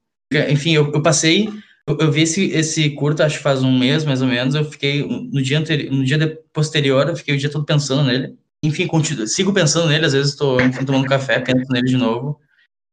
enfim, 0.50 0.72
eu, 0.74 0.92
eu 0.92 1.02
passei, 1.02 1.48
eu, 1.86 1.96
eu, 1.98 2.12
vi 2.12 2.22
esse, 2.22 2.50
esse 2.50 2.90
curto, 2.90 3.22
acho 3.22 3.38
que 3.38 3.42
faz 3.42 3.62
um 3.62 3.78
mês, 3.78 4.04
mais 4.04 4.20
ou 4.20 4.28
menos, 4.28 4.54
eu 4.54 4.64
fiquei, 4.64 5.02
no 5.06 5.42
dia, 5.42 5.58
anterior, 5.58 5.90
no 5.90 6.04
dia 6.04 6.38
posterior, 6.52 7.08
eu 7.08 7.16
fiquei 7.16 7.34
o 7.34 7.38
dia 7.38 7.50
todo 7.50 7.64
pensando 7.64 8.04
nele. 8.04 8.36
Enfim, 8.62 8.86
continuo, 8.86 9.26
sigo 9.26 9.52
pensando 9.52 9.88
nele, 9.88 10.04
às 10.04 10.12
vezes 10.12 10.32
estou 10.32 10.58
tomando 10.84 11.08
café, 11.08 11.38
penso 11.40 11.72
nele 11.72 11.86
de 11.86 11.96
novo. 11.96 12.38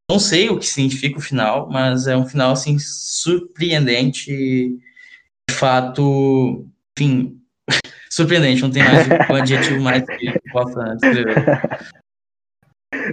Não 0.09 0.19
sei 0.19 0.49
o 0.49 0.59
que 0.59 0.65
significa 0.65 1.17
o 1.17 1.21
final, 1.21 1.67
mas 1.69 2.07
é 2.07 2.15
um 2.15 2.25
final, 2.25 2.51
assim, 2.51 2.77
surpreendente, 2.79 4.31
de 5.49 5.55
fato, 5.55 6.65
enfim, 6.97 7.41
surpreendente, 8.09 8.61
não 8.61 8.69
tem 8.69 8.83
mais 8.83 9.07
um 9.29 9.35
adjetivo 9.35 9.81
mais 9.81 10.05
que 10.05 10.39
possa 10.51 10.95
descrever. 10.95 11.35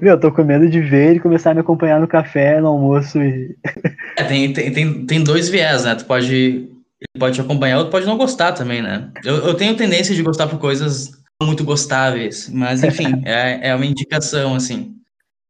Meu, 0.01 0.19
tô 0.19 0.33
com 0.33 0.45
medo 0.45 0.69
de 0.69 0.81
ver 0.81 1.11
ele 1.11 1.21
começar 1.21 1.51
a 1.51 1.55
me 1.55 1.61
acompanhar 1.61 2.01
no 2.01 2.09
café, 2.09 2.61
no 2.61 2.69
almoço 2.69 3.21
e. 3.23 3.57
É, 4.19 4.25
tem, 4.25 4.53
tem, 4.53 4.71
tem, 4.71 5.07
tem 5.07 5.25
dois 5.25 5.49
viés, 5.49 5.85
né? 5.85 5.95
Tu 5.95 6.05
pode. 6.05 6.35
Ele 6.35 7.19
pode 7.19 7.35
te 7.35 7.41
acompanhar 7.41 7.79
ou 7.79 7.87
tu 7.87 7.91
pode 7.91 8.05
não 8.05 8.19
gostar 8.19 8.53
também, 8.53 8.83
né? 8.83 9.11
Eu, 9.25 9.37
eu 9.37 9.55
tenho 9.55 9.75
tendência 9.75 10.15
de 10.15 10.23
gostar 10.23 10.47
por 10.47 10.59
coisas 10.59 11.13
muito 11.43 11.65
gostáveis, 11.65 12.49
mas 12.53 12.83
enfim, 12.85 13.23
é, 13.25 13.71
é 13.71 13.75
uma 13.75 13.87
indicação, 13.87 14.55
assim. 14.55 14.95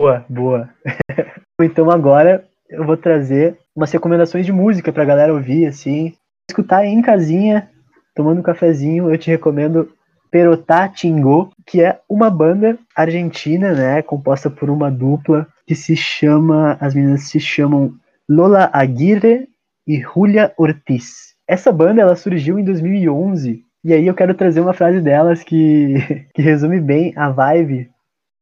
Boa, 0.01 0.25
boa. 0.29 0.71
então 1.61 1.91
agora 1.91 2.45
eu 2.71 2.87
vou 2.87 2.97
trazer 2.97 3.59
umas 3.75 3.91
recomendações 3.91 4.47
de 4.47 4.53
música 4.53 4.93
pra 4.93 5.05
galera 5.05 5.35
ouvir, 5.35 5.67
assim. 5.67 6.15
Escutar 6.49 6.85
em 6.85 7.03
casinha, 7.03 7.69
tomando 8.15 8.39
um 8.39 8.43
cafezinho, 8.43 9.11
eu 9.11 9.19
te 9.19 9.31
recomendo 9.31 9.93
Perotá 10.33 10.89
Tingo, 10.89 11.53
que 11.67 11.83
é 11.83 12.01
uma 12.09 12.31
banda 12.31 12.79
argentina, 12.97 13.75
né, 13.75 14.01
composta 14.01 14.49
por 14.49 14.71
uma 14.71 14.91
dupla 14.91 15.47
que 15.67 15.75
se 15.75 15.95
chama, 15.95 16.79
as 16.81 16.95
meninas 16.95 17.29
se 17.29 17.39
chamam 17.39 17.93
Lola 18.27 18.71
Aguirre 18.73 19.47
e 19.87 20.01
Julia 20.01 20.51
Ortiz. 20.57 21.35
Essa 21.47 21.71
banda 21.71 22.01
ela 22.01 22.17
surgiu 22.17 22.59
em 22.59 22.65
2011 22.65 23.63
e 23.85 23.93
aí 23.93 24.07
eu 24.07 24.15
quero 24.15 24.33
trazer 24.33 24.61
uma 24.61 24.73
frase 24.73 25.03
delas 25.03 25.45
que, 25.45 25.97
que 26.35 26.41
resume 26.41 26.81
bem 26.81 27.13
a 27.15 27.29
vibe, 27.29 27.91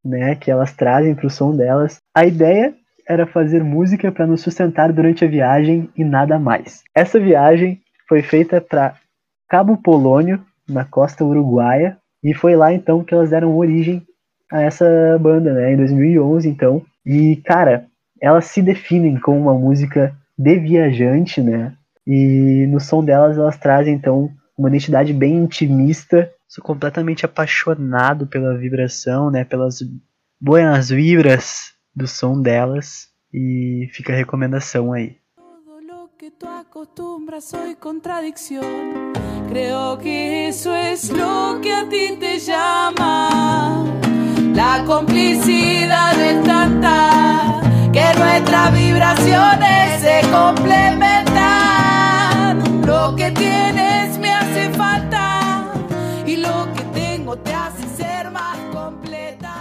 né, 0.04 0.36
que 0.36 0.48
elas 0.48 0.72
trazem 0.72 1.12
para 1.12 1.26
o 1.26 1.30
som 1.30 1.56
delas. 1.56 1.98
A 2.14 2.24
ideia 2.24 2.72
era 3.08 3.26
fazer 3.26 3.64
música 3.64 4.12
para 4.12 4.28
nos 4.28 4.42
sustentar 4.42 4.92
durante 4.92 5.24
a 5.24 5.28
viagem 5.28 5.90
e 5.96 6.04
nada 6.04 6.38
mais. 6.38 6.84
Essa 6.94 7.18
viagem 7.18 7.80
foi 8.08 8.22
feita 8.22 8.60
para 8.60 8.94
Cabo 9.48 9.76
Polônio, 9.76 10.40
na 10.70 10.84
costa 10.84 11.24
uruguaia, 11.24 11.98
e 12.22 12.34
foi 12.34 12.54
lá 12.56 12.72
então 12.72 13.02
que 13.02 13.14
elas 13.14 13.30
deram 13.30 13.56
origem 13.56 14.02
a 14.50 14.62
essa 14.62 14.84
banda, 15.20 15.52
né, 15.52 15.72
em 15.72 15.76
2011 15.76 16.48
então. 16.48 16.82
E 17.04 17.36
cara, 17.44 17.86
elas 18.20 18.46
se 18.46 18.60
definem 18.60 19.18
como 19.18 19.40
uma 19.40 19.54
música 19.54 20.14
de 20.36 20.58
viajante, 20.58 21.40
né? 21.40 21.74
E 22.06 22.66
no 22.68 22.80
som 22.80 23.04
delas 23.04 23.38
elas 23.38 23.56
trazem 23.56 23.94
então 23.94 24.30
uma 24.56 24.68
identidade 24.68 25.12
bem 25.12 25.36
intimista. 25.36 26.30
Sou 26.48 26.62
completamente 26.62 27.24
apaixonado 27.24 28.26
pela 28.26 28.56
vibração, 28.56 29.30
né, 29.30 29.44
pelas 29.44 29.78
boas 30.40 30.90
vibras 30.90 31.72
do 31.94 32.06
som 32.06 32.40
delas 32.40 33.08
e 33.32 33.88
fica 33.92 34.12
a 34.12 34.16
recomendação 34.16 34.92
aí. 34.92 35.20
que 36.20 36.30
tú 36.30 36.46
acostumbras 36.46 37.54
hoy 37.54 37.74
contradicción. 37.76 39.29
Creo 39.50 39.98
que 39.98 40.46
eso 40.46 40.72
es 40.72 41.10
lo 41.10 41.60
que 41.60 41.72
a 41.72 41.88
ti 41.88 42.16
te 42.20 42.38
llama. 42.38 43.84
La 44.54 44.84
complicidad 44.86 46.14
de 46.14 46.40
tanta 46.44 47.60
que 47.92 48.04
nuestras 48.16 48.72
vibraciones 48.72 50.00
se 50.00 50.20
complementan. 50.30 52.86
Lo 52.86 53.16
que 53.16 53.32
tienes 53.32 54.16
me 54.18 54.30
hace 54.30 54.70
falta 54.70 55.72
y 56.24 56.36
lo 56.36 56.72
que 56.72 56.84
tengo 56.94 57.36
te 57.36 57.52
hace 57.52 57.88
ser 57.88 58.30
más 58.30 58.56
completa. 58.72 59.52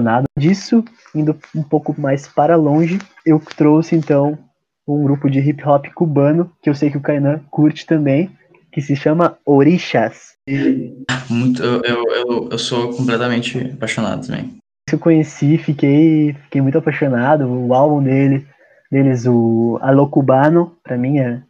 Nada 0.00 0.24
disso, 0.36 0.84
indo 1.14 1.38
um 1.54 1.62
pouco 1.62 1.94
mais 1.96 2.26
para 2.26 2.56
longe, 2.56 2.98
eu 3.24 3.40
trouxe 3.56 3.94
então 3.94 4.36
um 4.88 5.04
grupo 5.04 5.30
de 5.30 5.38
hip 5.38 5.62
hop 5.64 5.86
cubano, 5.94 6.50
que 6.60 6.68
eu 6.68 6.74
sei 6.74 6.90
que 6.90 6.98
o 6.98 7.00
Kainan 7.00 7.38
curte 7.48 7.86
também, 7.86 8.28
que 8.72 8.80
se 8.80 8.96
chama 8.96 9.38
Orixás. 9.44 10.32
Muito, 11.28 11.62
eu, 11.62 11.82
eu, 11.84 12.48
eu 12.50 12.58
sou 12.58 12.92
completamente 12.94 13.58
apaixonado 13.74 14.26
também. 14.26 14.56
Eu 14.90 14.98
conheci, 14.98 15.58
fiquei, 15.58 16.34
fiquei 16.44 16.60
muito 16.60 16.78
apaixonado. 16.78 17.46
O 17.46 17.72
álbum 17.72 18.02
dele, 18.02 18.46
deles, 18.90 19.26
o 19.26 19.78
Alô 19.80 20.08
Cubano, 20.08 20.76
pra 20.82 20.96
mim 20.96 21.18
é 21.18 21.40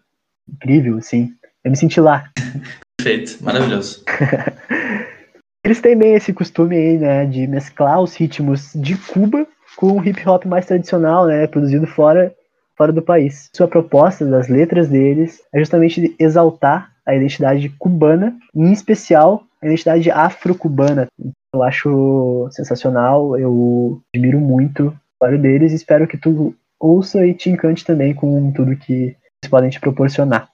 incrível, 0.48 0.98
assim. 0.98 1.32
Eu 1.64 1.70
me 1.70 1.76
senti 1.76 2.00
lá. 2.00 2.28
Perfeito, 2.98 3.42
maravilhoso. 3.42 4.04
Eles 5.64 5.80
têm 5.80 5.96
bem 5.96 6.14
esse 6.14 6.32
costume 6.32 6.76
aí, 6.76 6.98
né, 6.98 7.24
de 7.24 7.46
mesclar 7.46 8.00
os 8.00 8.16
ritmos 8.16 8.72
de 8.74 8.96
Cuba 8.96 9.46
com 9.76 9.92
o 9.92 10.04
hip 10.04 10.28
hop 10.28 10.44
mais 10.44 10.66
tradicional, 10.66 11.26
né, 11.26 11.46
produzido 11.46 11.86
fora 11.86 12.34
fora 12.76 12.92
do 12.92 13.02
país. 13.02 13.48
Sua 13.54 13.68
proposta 13.68 14.26
das 14.26 14.48
letras 14.48 14.88
deles 14.88 15.40
é 15.54 15.60
justamente 15.60 16.16
exaltar 16.18 16.91
a 17.06 17.14
identidade 17.14 17.68
cubana, 17.78 18.36
em 18.54 18.72
especial 18.72 19.44
a 19.62 19.66
identidade 19.66 20.10
afro-cubana. 20.10 21.06
Eu 21.54 21.62
acho 21.62 22.48
sensacional, 22.50 23.38
eu 23.38 24.00
admiro 24.14 24.40
muito 24.40 24.88
o 24.88 24.94
trabalho 25.20 25.40
deles 25.40 25.72
e 25.72 25.76
espero 25.76 26.08
que 26.08 26.16
tu 26.16 26.54
ouça 26.80 27.24
e 27.26 27.34
te 27.34 27.48
encante 27.50 27.84
também 27.84 28.12
com 28.12 28.50
tudo 28.52 28.76
que 28.76 28.92
eles 28.92 29.50
podem 29.50 29.70
te 29.70 29.78
proporcionar. 29.78 30.51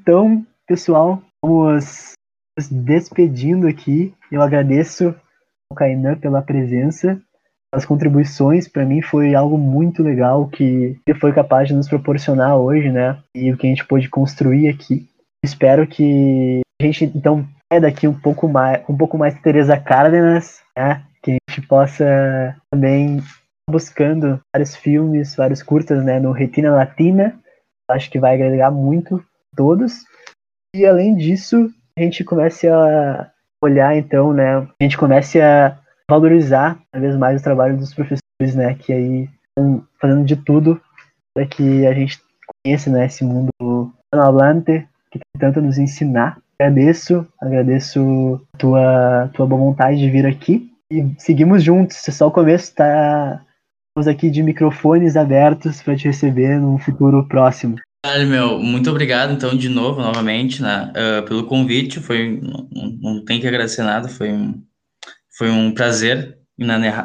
Então, 0.00 0.46
pessoal, 0.66 1.22
vamos 1.44 2.14
despedindo 2.70 3.68
aqui. 3.68 4.14
Eu 4.32 4.40
agradeço 4.40 5.14
ao 5.70 5.76
Kainan 5.76 6.16
pela 6.16 6.40
presença, 6.40 7.20
as 7.70 7.84
contribuições. 7.84 8.66
Para 8.66 8.86
mim 8.86 9.02
foi 9.02 9.34
algo 9.34 9.58
muito 9.58 10.02
legal 10.02 10.48
que 10.48 10.98
ele 11.06 11.18
foi 11.18 11.34
capaz 11.34 11.68
de 11.68 11.74
nos 11.74 11.86
proporcionar 11.86 12.56
hoje, 12.56 12.90
né? 12.90 13.18
E 13.36 13.52
o 13.52 13.58
que 13.58 13.66
a 13.66 13.70
gente 13.70 13.84
pôde 13.84 14.08
construir 14.08 14.68
aqui. 14.68 15.06
Espero 15.44 15.86
que 15.86 16.62
a 16.80 16.84
gente 16.84 17.04
então 17.04 17.46
é 17.70 17.78
daqui 17.78 18.08
um 18.08 18.18
pouco 18.18 18.48
mais, 18.48 18.82
um 18.88 18.96
pouco 18.96 19.18
mais 19.18 19.38
Teresa 19.42 19.78
Cárdenas, 19.78 20.62
né? 20.74 21.04
Que 21.22 21.32
a 21.32 21.52
gente 21.52 21.68
possa 21.68 22.56
também 22.72 23.22
buscando 23.68 24.40
vários 24.54 24.74
filmes, 24.74 25.36
vários 25.36 25.62
curtas, 25.62 26.02
né? 26.02 26.18
No 26.18 26.32
Retina 26.32 26.74
Latina. 26.74 27.38
Acho 27.90 28.10
que 28.10 28.18
vai 28.18 28.34
agregar 28.34 28.70
muito 28.70 29.22
todos. 29.56 30.04
E 30.74 30.86
além 30.86 31.16
disso, 31.16 31.70
a 31.98 32.02
gente 32.02 32.24
comece 32.24 32.68
a 32.68 33.30
olhar, 33.62 33.96
então, 33.96 34.32
né? 34.32 34.56
A 34.56 34.82
gente 34.82 34.96
comece 34.96 35.40
a 35.40 35.78
valorizar 36.10 36.78
cada 36.92 37.02
vez 37.04 37.16
mais 37.16 37.40
o 37.40 37.44
trabalho 37.44 37.76
dos 37.76 37.94
professores, 37.94 38.54
né? 38.54 38.74
Que 38.74 38.92
aí 38.92 39.28
estão 39.48 39.86
fazendo 40.00 40.24
de 40.24 40.36
tudo 40.36 40.80
para 41.34 41.46
que 41.46 41.86
a 41.86 41.92
gente 41.92 42.20
conheça 42.64 42.90
né, 42.90 43.06
esse 43.06 43.24
mundo 43.24 43.50
hablante 44.12 44.86
que 45.10 45.20
tanto 45.38 45.60
nos 45.60 45.78
ensinar. 45.78 46.38
Agradeço, 46.58 47.26
agradeço 47.40 48.40
tua 48.58 49.30
tua 49.32 49.46
boa 49.46 49.60
vontade 49.60 49.98
de 49.98 50.10
vir 50.10 50.26
aqui 50.26 50.70
e 50.90 51.14
seguimos 51.18 51.62
juntos. 51.62 52.06
É 52.06 52.12
só 52.12 52.28
o 52.28 52.32
começo, 52.32 52.74
tá? 52.74 53.40
Estamos 53.88 54.08
aqui 54.08 54.30
de 54.30 54.42
microfones 54.42 55.16
abertos 55.16 55.82
para 55.82 55.96
te 55.96 56.06
receber 56.06 56.58
num 56.60 56.78
futuro 56.78 57.26
próximo. 57.26 57.76
Caralho, 58.02 58.28
meu, 58.28 58.58
muito 58.58 58.88
obrigado, 58.88 59.32
então, 59.32 59.54
de 59.54 59.68
novo, 59.68 60.00
novamente, 60.00 60.62
né, 60.62 60.90
uh, 60.96 61.22
pelo 61.26 61.44
convite. 61.44 62.00
Foi, 62.00 62.40
não, 62.40 62.68
não 63.00 63.24
tem 63.24 63.38
que 63.38 63.46
agradecer 63.46 63.82
nada, 63.82 64.08
foi 64.08 64.32
um, 64.32 64.64
foi 65.36 65.50
um 65.50 65.72
prazer 65.72 66.38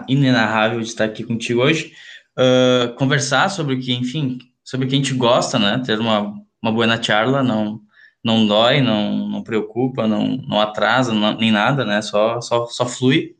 inenarrável 0.07 0.79
de 0.79 0.87
estar 0.87 1.03
aqui 1.03 1.23
contigo 1.23 1.61
hoje. 1.61 1.91
Uh, 2.37 2.93
conversar 2.95 3.49
sobre 3.49 3.75
o 3.75 3.79
que, 3.79 3.93
enfim, 3.93 4.39
sobre 4.63 4.85
o 4.85 4.89
que 4.89 4.95
a 4.95 4.97
gente 4.97 5.13
gosta, 5.13 5.59
né? 5.59 5.81
Ter 5.85 5.99
uma, 5.99 6.33
uma 6.61 6.71
boa 6.71 7.01
charla, 7.03 7.43
não, 7.43 7.81
não 8.23 8.47
dói, 8.47 8.81
não, 8.81 9.27
não 9.29 9.43
preocupa, 9.43 10.07
não, 10.07 10.37
não 10.47 10.61
atrasa, 10.61 11.13
não, 11.13 11.37
nem 11.37 11.51
nada, 11.51 11.83
né? 11.85 12.01
Só, 12.01 12.39
só, 12.39 12.67
só 12.67 12.85
flui. 12.85 13.35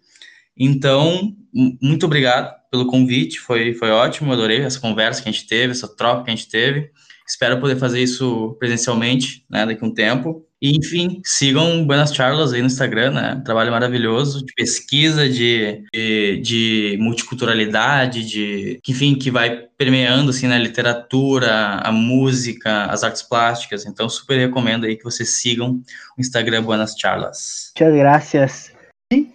Então, 0.58 1.34
muito 1.82 2.06
obrigado 2.06 2.54
pelo 2.70 2.88
convite, 2.88 3.40
foi, 3.40 3.74
foi 3.74 3.92
ótimo, 3.92 4.34
adorei 4.34 4.62
essa 4.62 4.80
conversa 4.80 5.24
que 5.24 5.30
a 5.30 5.32
gente 5.32 5.48
teve, 5.48 5.72
essa 5.72 5.88
troca 5.88 6.26
que 6.26 6.32
a 6.32 6.36
gente 6.36 6.50
teve. 6.50 6.92
Espero 7.28 7.60
poder 7.60 7.78
fazer 7.78 8.02
isso 8.02 8.56
presencialmente, 8.60 9.44
né, 9.50 9.66
daqui 9.66 9.84
a 9.84 9.88
um 9.88 9.94
tempo. 9.94 10.46
E, 10.62 10.78
enfim, 10.78 11.22
sigam 11.24 11.86
Buenas 11.86 12.14
Charlas 12.14 12.54
aí 12.54 12.62
no 12.62 12.68
Instagram, 12.68 13.12
né? 13.12 13.42
Trabalho 13.44 13.72
maravilhoso 13.72 14.44
de 14.44 14.54
pesquisa, 14.54 15.30
de, 15.30 15.84
de, 15.94 16.40
de, 16.42 16.98
multiculturalidade, 17.00 18.26
de, 18.26 18.80
enfim, 18.88 19.16
que 19.16 19.30
vai 19.30 19.68
permeando, 19.78 20.30
assim, 20.30 20.48
na 20.48 20.58
literatura, 20.58 21.82
a 21.84 21.92
música, 21.92 22.86
as 22.86 23.04
artes 23.04 23.22
plásticas. 23.22 23.86
Então, 23.86 24.08
super 24.08 24.40
recomendo 24.40 24.86
aí 24.86 24.96
que 24.96 25.04
vocês 25.04 25.42
sigam 25.42 25.82
o 26.18 26.22
Instagram 26.22 26.64
Buenas 26.64 26.96
Charlas. 26.98 27.72
Muchas 27.76 27.96
gracias. 27.96 28.74
E, 29.14 29.30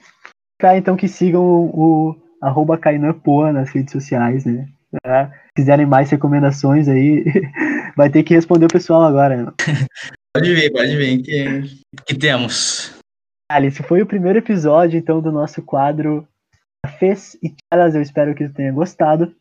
então, 0.76 0.97
que 0.97 1.07
sigam 1.07 1.43
o, 1.43 2.11
o 2.11 2.16
arroba 2.41 2.78
Poa 3.22 3.53
nas 3.53 3.70
redes 3.70 3.93
sociais, 3.93 4.45
né? 4.45 4.66
É, 5.07 5.28
quiserem 5.55 5.86
mais 5.86 6.11
recomendações 6.11 6.88
aí, 6.88 7.24
vai 7.97 8.11
ter 8.11 8.22
que 8.22 8.34
responder 8.34 8.66
o 8.66 8.72
pessoal 8.72 9.03
agora. 9.03 9.53
Pode 10.32 10.55
vir, 10.55 10.70
pode 10.70 10.97
vir, 10.97 11.22
que, 11.22 11.82
que 12.07 12.14
temos. 12.16 12.97
Ali, 13.51 13.66
esse 13.66 13.82
foi 13.82 14.01
o 14.01 14.07
primeiro 14.07 14.38
episódio, 14.38 14.97
então, 14.97 15.20
do 15.20 15.32
nosso 15.32 15.61
quadro 15.61 16.24
Cafés 16.86 17.36
e 17.43 17.53
Charas. 17.68 17.97
Eu 17.97 18.01
espero 18.01 18.32
que 18.32 18.47
você 18.47 18.55
tenha 18.55 18.72
gostado. 18.72 19.34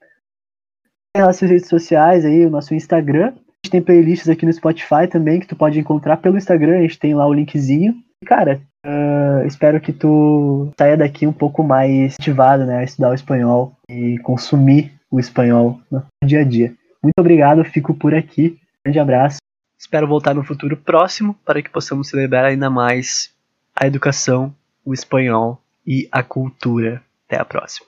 Tem 1.14 1.24
nossas 1.24 1.48
redes 1.48 1.70
sociais 1.70 2.26
aí, 2.26 2.44
o 2.44 2.50
nosso 2.50 2.74
Instagram. 2.74 3.28
A 3.28 3.66
gente 3.66 3.72
tem 3.72 3.82
playlists 3.84 4.28
aqui 4.30 4.48
no 4.48 4.54
Spotify 4.54 5.08
também, 5.08 5.40
que 5.40 5.46
tu 5.46 5.56
pode 5.56 5.80
encontrar 5.80 6.18
pelo 6.18 6.38
Instagram. 6.38 6.80
A 6.80 6.82
gente 6.82 6.98
tem 6.98 7.14
lá 7.14 7.28
o 7.28 7.34
linkzinho. 7.34 7.96
E, 8.24 8.26
cara, 8.26 8.60
uh, 8.84 9.46
espero 9.46 9.80
que 9.80 9.94
tu 9.94 10.72
saia 10.76 10.98
daqui 10.98 11.28
um 11.28 11.34
pouco 11.34 11.64
mais 11.64 12.16
motivado, 12.20 12.66
né, 12.66 12.78
a 12.80 12.84
estudar 12.84 13.12
o 13.12 13.16
espanhol 13.16 13.74
e 13.88 14.18
consumir 14.24 14.92
o 15.12 15.20
espanhol 15.20 15.80
no 15.92 16.04
dia 16.26 16.42
a 16.42 16.44
dia. 16.44 16.74
Muito 17.02 17.18
obrigado, 17.18 17.64
fico 17.64 17.94
por 17.94 18.14
aqui. 18.14 18.60
Grande 18.84 19.00
abraço. 19.00 19.38
Espero 19.78 20.08
voltar 20.08 20.36
no 20.36 20.44
futuro 20.44 20.76
próximo 20.76 21.34
para 21.46 21.62
que 21.62 21.70
possamos 21.70 22.10
celebrar 22.10 22.46
ainda 22.46 22.70
mais 22.70 23.34
a 23.74 23.88
educação, 23.88 24.54
o 24.84 24.94
espanhol 24.94 25.62
e 25.88 26.08
a 26.12 26.22
cultura. 26.22 27.02
Até 27.26 27.40
a 27.40 27.46
próxima. 27.46 27.88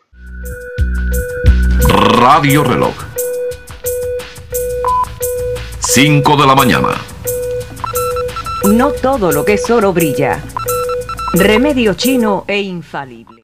Radio 2.19 2.63
Reloj. 2.63 2.95
5 5.79 6.37
de 6.37 6.45
la 6.45 6.55
mañana. 6.55 6.89
No 8.63 8.93
todo 8.93 9.31
lo 9.31 9.43
que 9.43 9.53
es 9.53 9.69
oro 9.69 9.91
brilla. 9.91 10.41
Remedio 11.33 11.95
chino 11.95 12.45
e 12.47 12.61
infalible. 12.61 13.35